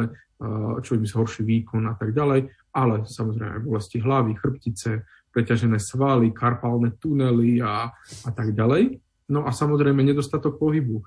[0.86, 4.92] čo im zhorší výkon a tak ďalej, ale samozrejme aj bolesti hlavy, chrbtice,
[5.34, 7.90] preťažené svaly, karpálne tunely a,
[8.26, 9.02] a tak ďalej.
[9.34, 11.02] No a samozrejme nedostatok pohybu.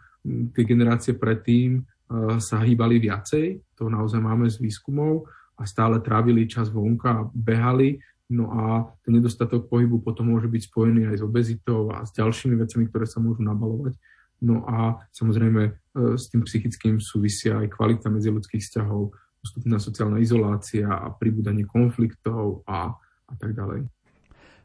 [0.50, 1.86] Tie generácie predtým
[2.42, 8.50] sa hýbali viacej, to naozaj máme z výskumov a stále trávili čas vonka behali, No
[8.50, 12.90] a ten nedostatok pohybu potom môže byť spojený aj s obezitou a s ďalšími vecami,
[12.90, 13.94] ktoré sa môžu nabalovať.
[14.42, 15.72] No a samozrejme e,
[16.18, 22.98] s tým psychickým súvisia aj kvalita medziludských vzťahov, postupná sociálna izolácia a pribúdanie konfliktov a,
[23.30, 23.86] a tak ďalej.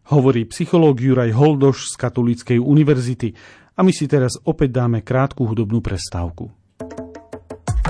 [0.09, 3.37] Hovorí psychológ Juraj Holdoš z Katolíckej univerzity
[3.77, 6.49] a my si teraz opäť dáme krátku hudobnú prestávku.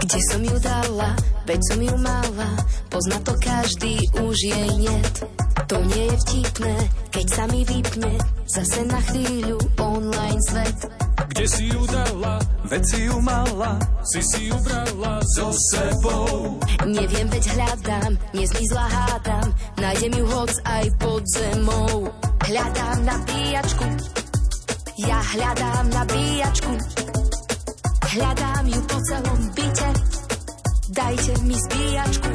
[0.02, 1.16] Kde som ju dala,
[1.48, 2.50] veď som ju mala,
[2.92, 5.16] pozná to každý, už jej niet.
[5.72, 6.76] To nie je vtipné,
[7.16, 8.12] keď sa mi vypne
[8.44, 10.78] zase na chvíľu online svet.
[11.32, 16.60] Kde si ju dala, veď si ju mala, si si ju brala so sebou.
[16.84, 19.48] Neviem, veď hľadám, nezmizla hádam,
[19.80, 22.12] nájdem ju hoc aj pod zemou.
[22.52, 23.88] Hľadám nabíjačku,
[25.08, 26.74] ja hľadám nabíjačku,
[28.12, 29.90] hľadám ju po celom byte,
[30.92, 32.32] dajte mi zbíjačku.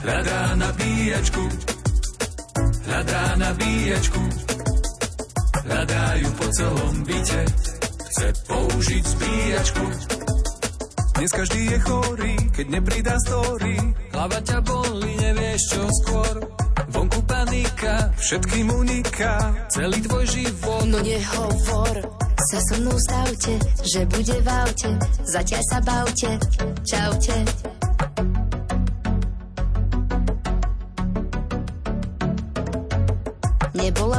[0.00, 1.44] Hľadá nabíjačku,
[2.90, 4.22] hľadá nabíjačku,
[5.62, 7.42] hľadajú po celom byte,
[8.10, 9.86] chce použiť zbíjačku.
[11.14, 13.76] Dnes každý je chorý, keď nepridá story,
[14.10, 16.34] hlava ťa boli, nevieš čo skôr.
[16.90, 19.38] Vonku panika, všetkým uniká,
[19.70, 20.82] celý tvoj život.
[20.90, 21.94] No nehovor,
[22.50, 23.54] sa so mnou stavte,
[23.86, 24.90] že bude v aute,
[25.28, 26.30] zatiaľ sa bavte,
[26.82, 27.36] čaute.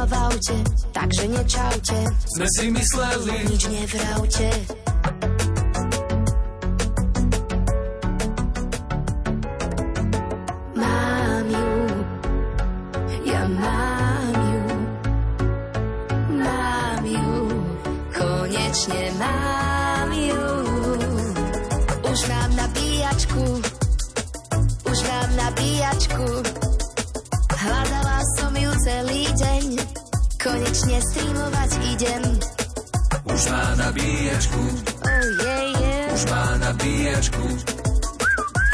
[0.06, 0.56] V aute,
[0.92, 1.98] takže nečaute.
[2.36, 4.48] Sme si mysleli, nič nevraute.
[31.52, 32.22] Streamovať idem.
[33.28, 34.62] už má nabíjačku,
[35.04, 36.14] Oh yeah, yeah.
[36.14, 37.44] už má nabíjačku.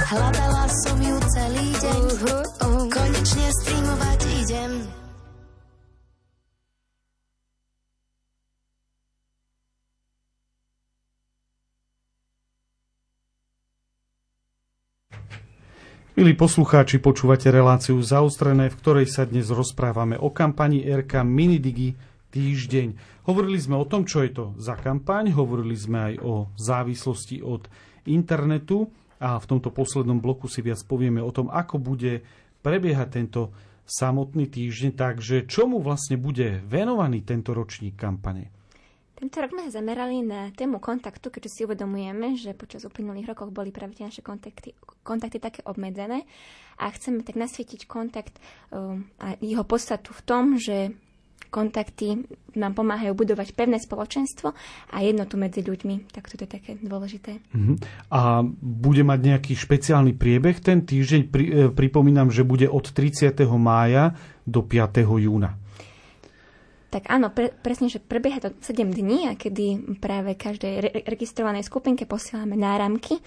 [0.08, 2.42] Hľadala som ju celý deň, uh-huh.
[2.88, 4.72] konečne streamovať idem.
[16.18, 21.94] Milí poslucháči, počúvate reláciu zaostrené, v ktorej sa dnes rozprávame o kampani RK Minidigi
[22.38, 22.88] týždeň.
[23.26, 27.66] Hovorili sme o tom, čo je to za kampaň, hovorili sme aj o závislosti od
[28.06, 28.86] internetu
[29.18, 32.22] a v tomto poslednom bloku si viac povieme o tom, ako bude
[32.62, 33.50] prebiehať tento
[33.88, 38.54] samotný týždeň, takže čomu vlastne bude venovaný tento ročník kampane.
[39.18, 43.50] Tento rok sme sa zamerali na tému kontaktu, keďže si uvedomujeme, že počas uplynulých rokov
[43.50, 46.22] boli práve tie naše kontakty, kontakty také obmedzené
[46.78, 48.38] a chceme tak nasvietiť kontakt
[48.70, 50.94] um, a jeho podstatu v tom, že
[51.48, 52.24] kontakty
[52.56, 54.52] nám pomáhajú budovať pevné spoločenstvo
[54.92, 56.12] a jednotu medzi ľuďmi.
[56.12, 57.40] Tak toto je také dôležité.
[57.52, 57.76] Uh-huh.
[58.12, 61.20] A bude mať nejaký špeciálny priebeh ten týždeň?
[61.28, 63.32] Pri, e, pripomínam, že bude od 30.
[63.56, 65.04] mája do 5.
[65.04, 65.56] júna.
[66.88, 71.68] Tak áno, pre, presne, že prebieha to 7 dní a kedy práve každej re- registrovanej
[71.68, 73.20] skupinke posielame náramky,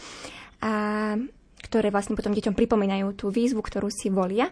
[0.66, 1.14] a,
[1.62, 4.50] ktoré vlastne potom deťom pripomínajú tú výzvu, ktorú si volia.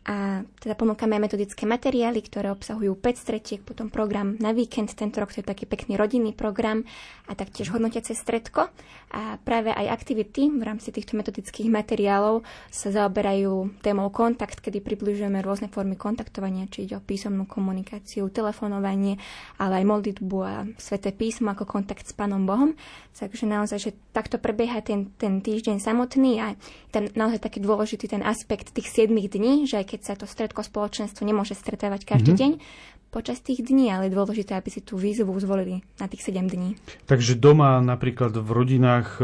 [0.00, 5.28] A teda ponúkame metodické materiály, ktoré obsahujú 5 stretiek, potom program na víkend, tento rok
[5.28, 6.88] to je taký pekný rodinný program
[7.28, 8.72] a taktiež hodnotiace stredko.
[9.12, 15.44] A práve aj aktivity v rámci týchto metodických materiálov sa zaoberajú témou kontakt, kedy približujeme
[15.44, 19.20] rôzne formy kontaktovania, či ide o písomnú komunikáciu, telefonovanie,
[19.60, 22.72] ale aj modlitbu a sveté písmo ako kontakt s Pánom Bohom.
[23.20, 26.56] Takže naozaj, že takto prebieha ten, ten týždeň samotný a
[26.88, 30.62] tam naozaj taký dôležitý ten aspekt tých 7 dní, že aj keď sa to stredko
[30.62, 32.62] spoločenstvo nemôže stretávať každý mm-hmm.
[32.62, 36.46] deň počas tých dní, ale je dôležité, aby si tú výzvu zvolili na tých 7
[36.46, 36.78] dní.
[37.10, 39.22] Takže doma napríklad v rodinách e,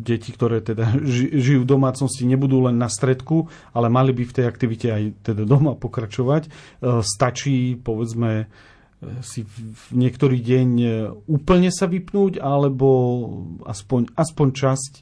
[0.00, 1.04] deti, ktoré teda
[1.44, 5.44] žijú v domácnosti, nebudú len na stredku, ale mali by v tej aktivite aj teda
[5.44, 6.48] doma pokračovať.
[6.48, 6.50] E,
[7.04, 8.44] stačí, povedzme, e,
[9.20, 10.88] si v niektorý deň e,
[11.28, 12.88] úplne sa vypnúť, alebo
[13.68, 14.92] aspoň, aspoň časť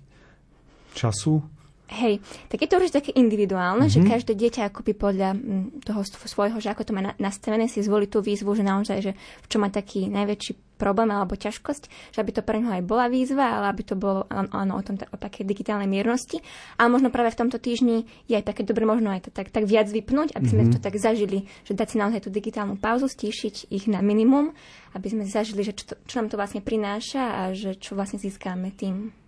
[0.98, 1.51] času?
[1.92, 4.00] Hej, tak je to už také individuálne, mm-hmm.
[4.00, 4.08] že mhm.
[4.08, 8.24] každé dieťa akoby podľa mm, toho svojho, že ako to má nastavené, si zvolí tú
[8.24, 12.42] výzvu, že naozaj, že v čom má taký najväčší problém alebo ťažkosť, že aby to
[12.42, 15.86] pre neho aj bola výzva, ale aby to bolo áno, o, tom, o takej digitálnej
[15.86, 16.42] miernosti.
[16.74, 19.70] Ale možno práve v tomto týždni je aj také dobre možno aj to tak, tak
[19.70, 20.82] viac vypnúť, aby sme mm-hmm.
[20.82, 24.50] to tak zažili, že dať si naozaj tú digitálnu pauzu, stíšiť ich na minimum,
[24.98, 28.18] aby sme zažili, že čo, to, čo nám to vlastne prináša a že čo vlastne
[28.18, 29.21] získame tým.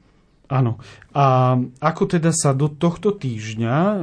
[0.49, 0.77] Áno.
[1.17, 3.97] A ako teda sa do tohto týždňa e,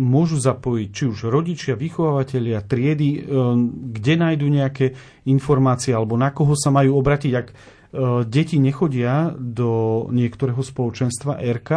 [0.00, 3.20] môžu zapojiť či už rodičia, vychovávateľia, triedy, e,
[3.92, 4.96] kde nájdú nejaké
[5.28, 7.54] informácie alebo na koho sa majú obratiť, ak e,
[8.24, 11.70] deti nechodia do niektorého spoločenstva RK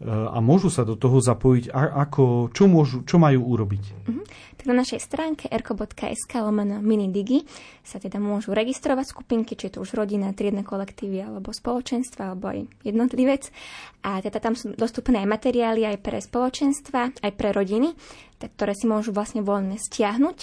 [0.00, 3.84] a môžu sa do toho zapojiť, ako, čo, môžu, čo majú urobiť?
[3.84, 4.24] Mm-hmm.
[4.60, 7.48] Tak na našej stránke erko.sk lomeno minidigi
[7.80, 12.52] sa teda môžu registrovať skupinky, či je to už rodina, triedne kolektívy alebo spoločenstva, alebo
[12.52, 13.48] aj jednotlivec.
[14.04, 17.96] A teda tam sú dostupné aj materiály aj pre spoločenstva, aj pre rodiny,
[18.36, 20.38] ktoré si môžu vlastne voľne stiahnuť.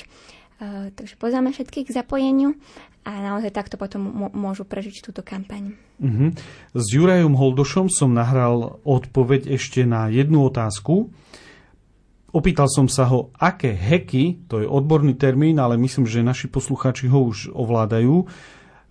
[0.58, 2.58] Uh, takže poznáme všetkých k zapojeniu
[3.06, 5.78] a naozaj takto potom môžu prežiť túto kampaň.
[6.02, 6.34] Uh-huh.
[6.74, 11.14] S Jurajom Holdošom som nahral odpoveď ešte na jednu otázku.
[12.38, 17.10] Opýtal som sa ho, aké heky, to je odborný termín, ale myslím, že naši poslucháči
[17.10, 18.30] ho už ovládajú,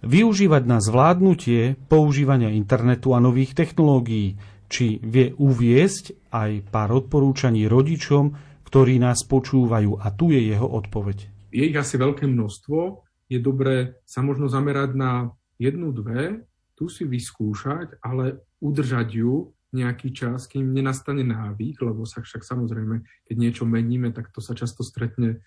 [0.02, 4.34] využívať na zvládnutie používania internetu a nových technológií,
[4.66, 8.34] či vie uviesť aj pár odporúčaní rodičom,
[8.66, 9.94] ktorí nás počúvajú.
[10.02, 11.30] A tu je jeho odpoveď.
[11.54, 16.42] Je ich asi veľké množstvo je dobré sa možno zamerať na jednu, dve,
[16.74, 23.04] tu si vyskúšať, ale udržať ju nejaký čas, kým nenastane návyk, lebo sa však samozrejme,
[23.28, 25.38] keď niečo meníme, tak to sa často stretne e,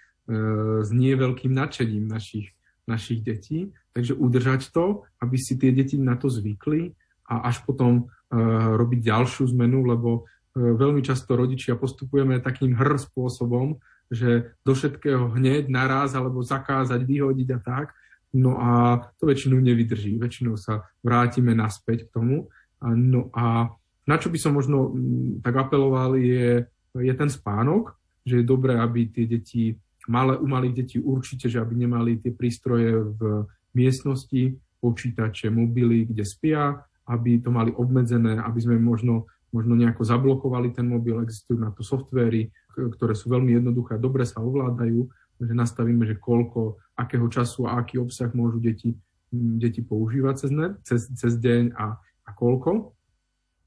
[0.86, 2.54] s nie veľkým nadšením našich,
[2.86, 3.74] našich detí.
[3.98, 6.94] Takže udržať to, aby si tie deti na to zvykli
[7.26, 8.38] a až potom e,
[8.78, 10.22] robiť ďalšiu zmenu, lebo e,
[10.62, 13.82] veľmi často rodičia postupujeme takým hr spôsobom,
[14.14, 17.88] že do všetkého hneď naraz alebo zakázať, vyhodiť a tak.
[18.34, 20.18] No a to väčšinou nevydrží.
[20.22, 22.38] Väčšinou sa vrátime naspäť k tomu.
[22.82, 23.74] No a
[24.10, 26.66] na čo by som možno mm, tak apeloval je,
[26.98, 27.94] je ten spánok,
[28.26, 29.78] že je dobré, aby tie deti,
[30.10, 33.46] malé, u malých detí určite, že aby nemali tie prístroje v
[33.78, 40.74] miestnosti, počítače, mobily, kde spia, aby to mali obmedzené, aby sme možno, možno nejako zablokovali
[40.74, 45.06] ten mobil, existujú na to softvery, ktoré sú veľmi jednoduché a dobre sa ovládajú,
[45.40, 48.96] že nastavíme, že koľko, akého času a aký obsah môžu deti,
[49.32, 50.52] deti používať cez
[50.84, 52.99] cez, cez deň a, a koľko.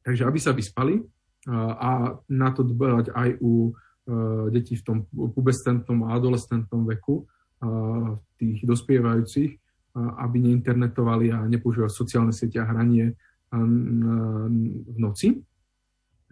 [0.03, 0.99] Takže aby sa vyspali
[1.49, 3.71] a, na to dbať aj u e,
[4.55, 7.27] detí v tom pubescentnom a adolescentnom veku,
[7.63, 9.51] a, tých dospievajúcich,
[9.95, 13.13] aby neinternetovali a nepoužívali sociálne siete a hranie
[13.53, 15.37] v noci.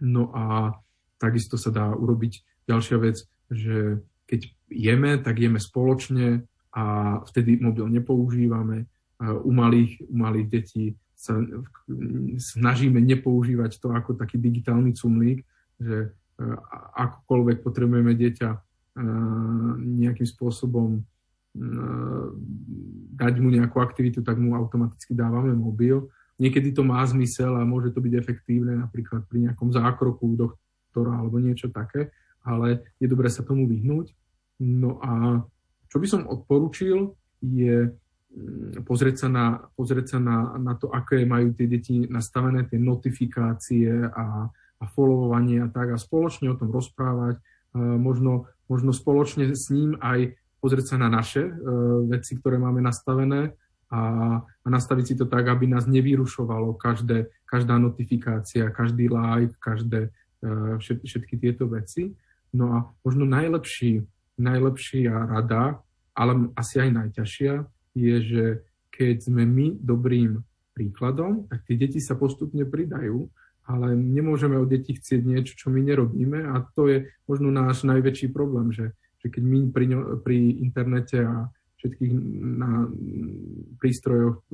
[0.01, 0.73] No a
[1.21, 2.41] takisto sa dá urobiť
[2.71, 3.17] Ďalšia vec,
[3.51, 3.99] že
[4.29, 4.41] keď
[4.71, 6.85] jeme, tak jeme spoločne a
[7.27, 8.87] vtedy mobil nepoužívame.
[9.21, 10.85] U malých, u malých detí
[11.21, 11.37] sa
[12.41, 15.45] snažíme nepoužívať to ako taký digitálny cumlík,
[15.77, 16.45] že e,
[16.97, 18.59] akokoľvek potrebujeme dieťa e,
[20.01, 21.01] nejakým spôsobom e,
[23.13, 26.09] dať mu nejakú aktivitu, tak mu automaticky dávame mobil.
[26.41, 31.37] Niekedy to má zmysel a môže to byť efektívne napríklad pri nejakom zákroku doktora alebo
[31.37, 32.09] niečo také,
[32.41, 34.09] ale je dobré sa tomu vyhnúť.
[34.57, 35.45] No a
[35.85, 37.13] čo by som odporučil,
[37.45, 38.00] je mm,
[38.87, 44.07] pozrieť sa na, pozrieť sa na, na to, aké majú tie deti nastavené tie notifikácie
[44.07, 47.43] a, a followovanie a tak a spoločne o tom rozprávať,
[47.75, 51.53] možno, možno spoločne s ním aj pozrieť sa na naše uh,
[52.07, 53.57] veci, ktoré máme nastavené
[53.91, 54.01] a,
[54.39, 60.15] a nastaviť si to tak, aby nás nevyrušovalo každé, každá notifikácia, každý like, každé,
[60.79, 62.15] všet, všetky tieto veci.
[62.55, 64.07] No a možno najlepší,
[64.39, 65.83] najlepšia rada,
[66.15, 67.53] ale asi aj najťažšia,
[67.95, 68.43] je, že
[68.91, 70.43] keď sme my dobrým
[70.75, 73.27] príkladom, tak tie deti sa postupne pridajú,
[73.67, 76.97] ale nemôžeme od detí chcieť niečo, čo my nerobíme a to je
[77.29, 79.85] možno náš najväčší problém, že, že keď my pri,
[80.25, 81.47] pri internete a
[81.81, 82.13] všetkých
[82.61, 82.85] na
[83.81, 84.45] prístrojoch e,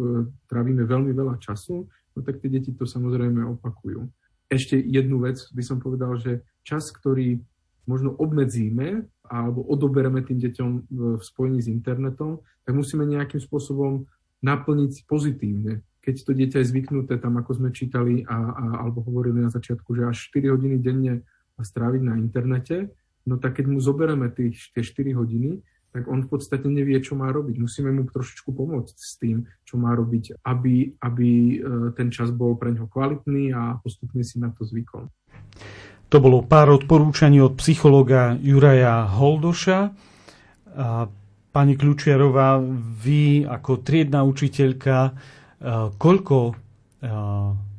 [0.48, 4.08] trávime veľmi veľa času, no tak tie deti to samozrejme opakujú.
[4.48, 7.44] Ešte jednu vec by som povedal, že čas, ktorý
[7.84, 14.08] možno obmedzíme alebo odobereme tým deťom v spojení s internetom, tak musíme nejakým spôsobom
[14.42, 15.84] naplniť pozitívne.
[16.02, 19.92] Keď to dieťa je zvyknuté tam, ako sme čítali a, a, alebo hovorili na začiatku,
[19.92, 21.28] že až 4 hodiny denne
[21.60, 22.94] stráviť na internete,
[23.28, 25.60] no tak keď mu zoberieme tých, tie 4 hodiny,
[25.98, 27.58] tak on v podstate nevie, čo má robiť.
[27.58, 31.56] Musíme mu trošičku pomôcť s tým, čo má robiť, aby, aby e,
[31.98, 35.10] ten čas bol pre ňoho kvalitný a postupne si na to zvykol.
[36.08, 39.80] To bolo pár odporúčaní od psychologa Juraja Holdoša.
[41.52, 42.64] Pani Kľučiarová,
[43.04, 45.12] vy ako triedna učiteľka,
[46.00, 46.56] koľko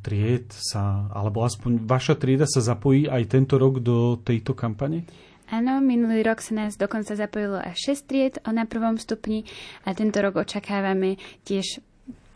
[0.05, 5.09] tried sa, alebo aspoň vaša trieda sa zapojí aj tento rok do tejto kampane?
[5.49, 9.49] Áno, minulý rok sa nás dokonca zapojilo až 6 tried na prvom stupni
[9.89, 11.17] a tento rok očakávame
[11.49, 11.81] tiež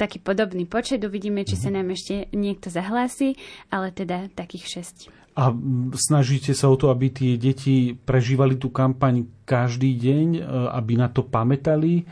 [0.01, 1.05] taký podobný počet.
[1.05, 1.77] Uvidíme, či sa mhm.
[1.77, 3.37] nám ešte niekto zahlási,
[3.69, 4.81] ale teda takých
[5.13, 5.22] 6.
[5.33, 5.49] A
[5.97, 10.41] snažíte sa o to, aby tie deti prežívali tú kampaň každý deň, e,
[10.77, 12.03] aby na to pamätali?
[12.03, 12.05] E,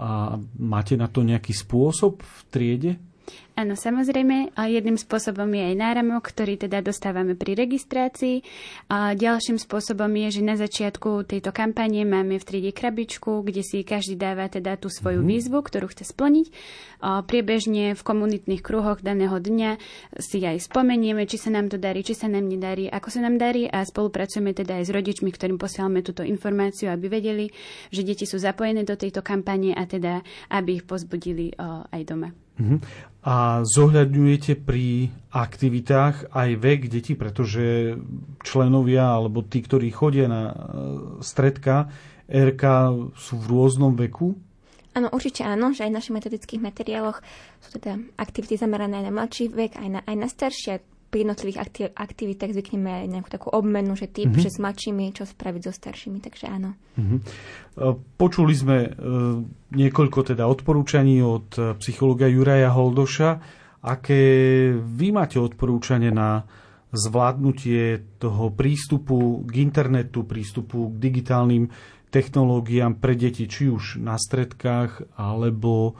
[0.00, 2.92] a máte na to nejaký spôsob v triede?
[3.56, 4.52] Áno, samozrejme.
[4.52, 8.44] A jedným spôsobom je aj náramok, ktorý teda dostávame pri registrácii.
[8.92, 13.80] A ďalším spôsobom je, že na začiatku tejto kampane máme v triede krabičku, kde si
[13.80, 15.28] každý dáva teda tú svoju mm.
[15.32, 16.46] výzvu, ktorú chce splniť.
[17.00, 19.80] A priebežne v komunitných kruhoch daného dňa
[20.20, 23.40] si aj spomenieme, či sa nám to darí, či sa nám nedarí, ako sa nám
[23.40, 27.48] darí a spolupracujeme teda aj s rodičmi, ktorým posielame túto informáciu, aby vedeli,
[27.88, 30.20] že deti sú zapojené do tejto kampane a teda
[30.52, 31.56] aby ich pozbudili
[31.88, 32.36] aj doma.
[32.56, 32.78] Uh-huh.
[33.26, 37.98] A zohľadňujete pri aktivitách aj vek detí, pretože
[38.46, 40.54] členovia alebo tí, ktorí chodia na e,
[41.26, 41.90] stredka
[42.30, 42.62] RK
[43.18, 44.38] sú v rôznom veku?
[44.96, 47.20] Áno, určite áno, že aj v našich metodických materiáloch
[47.60, 50.74] sú teda aktivity zamerané aj na mladší vek, aj na, aj na staršie
[51.06, 54.42] pri jednotlivých aktiv- aktivitách zvykneme aj nejakú takú obmenu, že typ, mm-hmm.
[54.42, 56.74] že s mladšími, čo spraviť so staršími, takže áno.
[56.98, 57.18] Mm-hmm.
[58.18, 58.90] Počuli sme e,
[59.74, 63.30] niekoľko teda odporúčaní od e, psychologa Juraja Holdoša.
[63.86, 64.22] Aké
[64.74, 66.42] vy máte odporúčanie na
[66.90, 71.70] zvládnutie toho prístupu k internetu, prístupu k digitálnym
[72.10, 75.98] technológiám pre deti, či už na stredkách alebo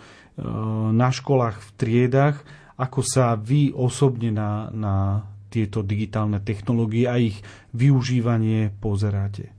[0.92, 2.36] na školách v triedach
[2.76, 7.40] ako sa vy osobne na, na tieto digitálne technológie a ich
[7.72, 9.52] využívanie pozeráte?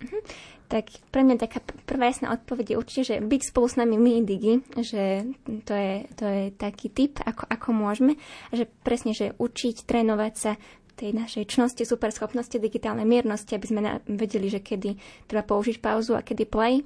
[0.00, 0.20] Mhm.
[0.68, 4.20] Tak pre mňa taká prvá jasná odpoveď je určite, že byť spolu s nami my
[4.20, 5.24] digi, že
[5.64, 8.20] to je, to je taký typ, ako, ako môžeme.
[8.52, 10.60] Že presne, že učiť, trénovať sa
[10.98, 13.80] tej našej čnosti, superschopnosti, digitálnej miernosti, aby sme
[14.10, 16.82] vedeli, že kedy treba použiť pauzu a kedy play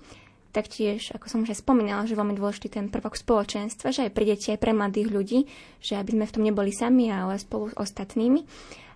[0.53, 4.29] Taktiež, ako som už aj spomínala, že veľmi dôležitý ten prvok spoločenstva, že aj pre
[4.29, 5.41] deti, aj pre mladých ľudí,
[5.81, 8.45] že aby sme v tom neboli sami, ale spolu s ostatnými.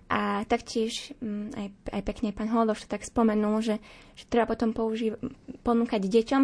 [0.07, 3.81] A taktiež mm, aj, aj pekne pán Holdoš to tak spomenul, že,
[4.15, 5.19] že treba potom použív-
[5.65, 6.43] ponúkať deťom,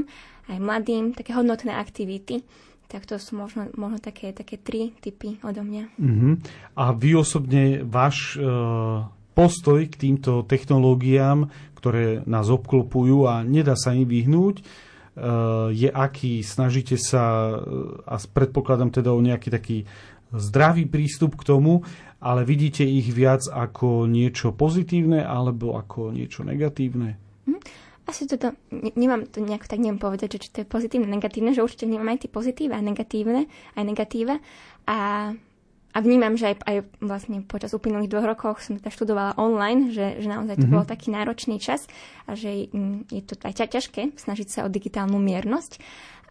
[0.51, 2.43] aj mladým, také hodnotné aktivity.
[2.91, 5.84] Tak to sú možno, možno také, také tri typy odo mňa.
[5.95, 6.36] Uh-huh.
[6.76, 8.43] A vy osobne, váš e,
[9.34, 11.47] postoj k týmto technológiám,
[11.80, 14.61] ktoré nás obklopujú a nedá sa im vyhnúť,
[15.70, 17.61] je aký, snažíte sa, eh,
[18.09, 19.78] a predpokladám teda o nejaký taký
[20.34, 21.86] zdravý prístup k tomu,
[22.18, 27.22] ale vidíte ich viac ako niečo pozitívne alebo ako niečo negatívne?
[27.45, 27.61] Hm?
[28.03, 28.36] Asi to,
[28.99, 32.11] nemám to nejako tak neviem povedať, že či to je pozitívne, negatívne, že určite vnímam
[32.11, 33.47] aj tie pozitíva a negatívne,
[33.80, 34.43] aj negatíva.
[34.84, 35.32] A
[35.93, 40.17] a vnímam, že aj, aj vlastne počas uplynulých dvoch rokov som teda študovala online, že,
[40.17, 40.81] že naozaj to mm-hmm.
[40.81, 41.85] bol taký náročný čas
[42.25, 42.73] a že
[43.13, 45.77] je to aj ťažké snažiť sa o digitálnu miernosť,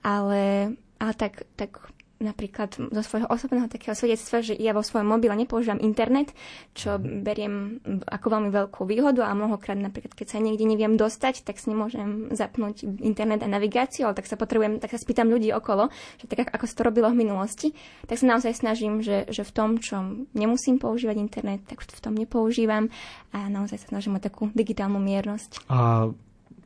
[0.02, 1.78] ale, ale tak, tak
[2.23, 6.31] napríklad zo svojho osobného takého svedectva, že ja vo svojom mobile nepoužívam internet,
[6.73, 11.59] čo beriem ako veľmi veľkú výhodu a mnohokrát napríklad, keď sa niekde neviem dostať, tak
[11.59, 15.91] si nemôžem zapnúť internet a navigáciu, ale tak sa potrebujem, tak sa spýtam ľudí okolo,
[16.23, 17.75] že tak ako sa to robilo v minulosti,
[18.07, 20.01] tak sa naozaj snažím, že, že v tom, čo
[20.33, 22.89] nemusím používať internet, tak v tom nepoužívam
[23.35, 25.66] a naozaj sa snažím o takú digitálnu miernosť.
[25.66, 26.09] A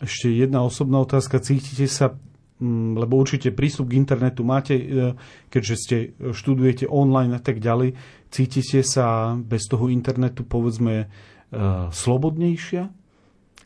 [0.03, 1.41] ešte jedna osobná otázka.
[1.41, 2.13] Cítite sa
[2.97, 4.85] lebo určite prístup k internetu máte, e,
[5.53, 5.97] keďže ste
[6.33, 7.93] študujete online a tak ďalej,
[8.33, 11.09] cítite sa bez toho internetu povedzme
[11.95, 12.91] slobodnejšia?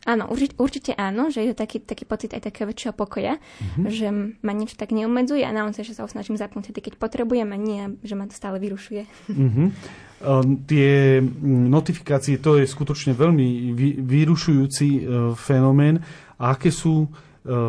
[0.09, 3.85] Áno, určite, určite áno, že je to taký, taký pocit aj takého väčšieho pokoja, mm-hmm.
[3.93, 4.07] že
[4.41, 8.17] ma niečo tak neumedzuje a naozaj, že sa snažím zapnúť, keď potrebujem a nie, že
[8.17, 9.05] ma to stále vyrušuje.
[9.29, 9.69] Mm-hmm.
[10.69, 10.91] Tie
[11.69, 15.05] notifikácie, to je skutočne veľmi vy, vyrušujúci
[15.37, 16.01] fenomén.
[16.41, 17.09] A aké sú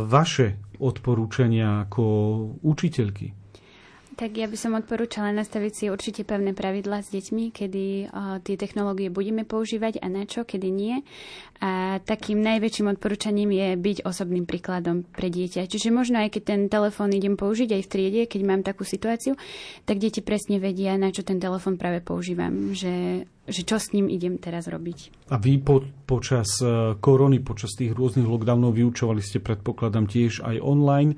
[0.07, 2.03] vaše odporúčania ako
[2.65, 3.40] učiteľky?
[4.11, 8.59] Tak ja by som odporúčala nastaviť si určite pevné pravidlá s deťmi, kedy uh, tie
[8.59, 10.99] technológie budeme používať a na čo, kedy nie.
[11.63, 15.69] A takým najväčším odporúčaním je byť osobným príkladom pre dieťa.
[15.69, 19.39] Čiže možno aj keď ten telefón idem použiť aj v triede, keď mám takú situáciu,
[19.87, 22.75] tak deti presne vedia, na čo ten telefón práve používam.
[22.75, 25.27] Že že čo s ním idem teraz robiť.
[25.33, 26.61] A vy po, počas
[27.03, 31.17] korony, počas tých rôznych lockdownov vyučovali ste, predpokladám, tiež aj online.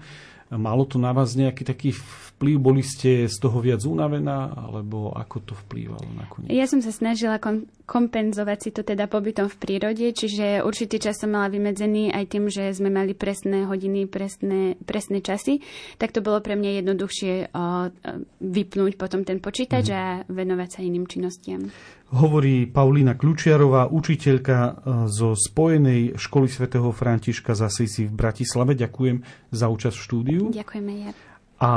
[0.57, 2.55] Malo to na vás nejaký taký vplyv?
[2.59, 4.53] Boli ste z toho viac unavená?
[4.53, 6.53] Alebo ako to vplývalo nakoniec?
[6.53, 11.19] Ja som sa snažila kom- kompenzovať si to teda pobytom v prírode, čiže určitý čas
[11.19, 15.59] som mala vymedzený aj tým, že sme mali presné hodiny, presné, presné časy,
[15.99, 17.91] tak to bolo pre mňa jednoduchšie o,
[18.39, 19.95] vypnúť potom ten počítač mm.
[19.95, 21.67] a venovať sa iným činnostiam.
[22.13, 24.71] Hovorí Paulína Kľučiarová, učiteľka e,
[25.09, 28.77] zo Spojenej školy svätého Františka zase si v Bratislave.
[28.77, 30.41] Ďakujem za účasť v štúdiu.
[30.53, 31.11] Ďakujeme, ja.
[31.57, 31.71] A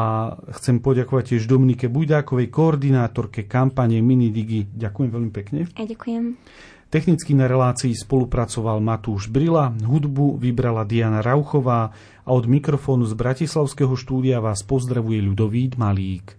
[0.61, 4.69] chcem poďakovať tiež Dominike Bujdákovej, koordinátorke kampane Minidigi.
[4.77, 5.61] Ďakujem veľmi pekne.
[5.73, 6.37] A ďakujem.
[6.93, 13.97] Technicky na relácii spolupracoval Matúš Brila, hudbu vybrala Diana Rauchová a od mikrofónu z Bratislavského
[13.97, 16.37] štúdia vás pozdravuje Ľudovít Malík.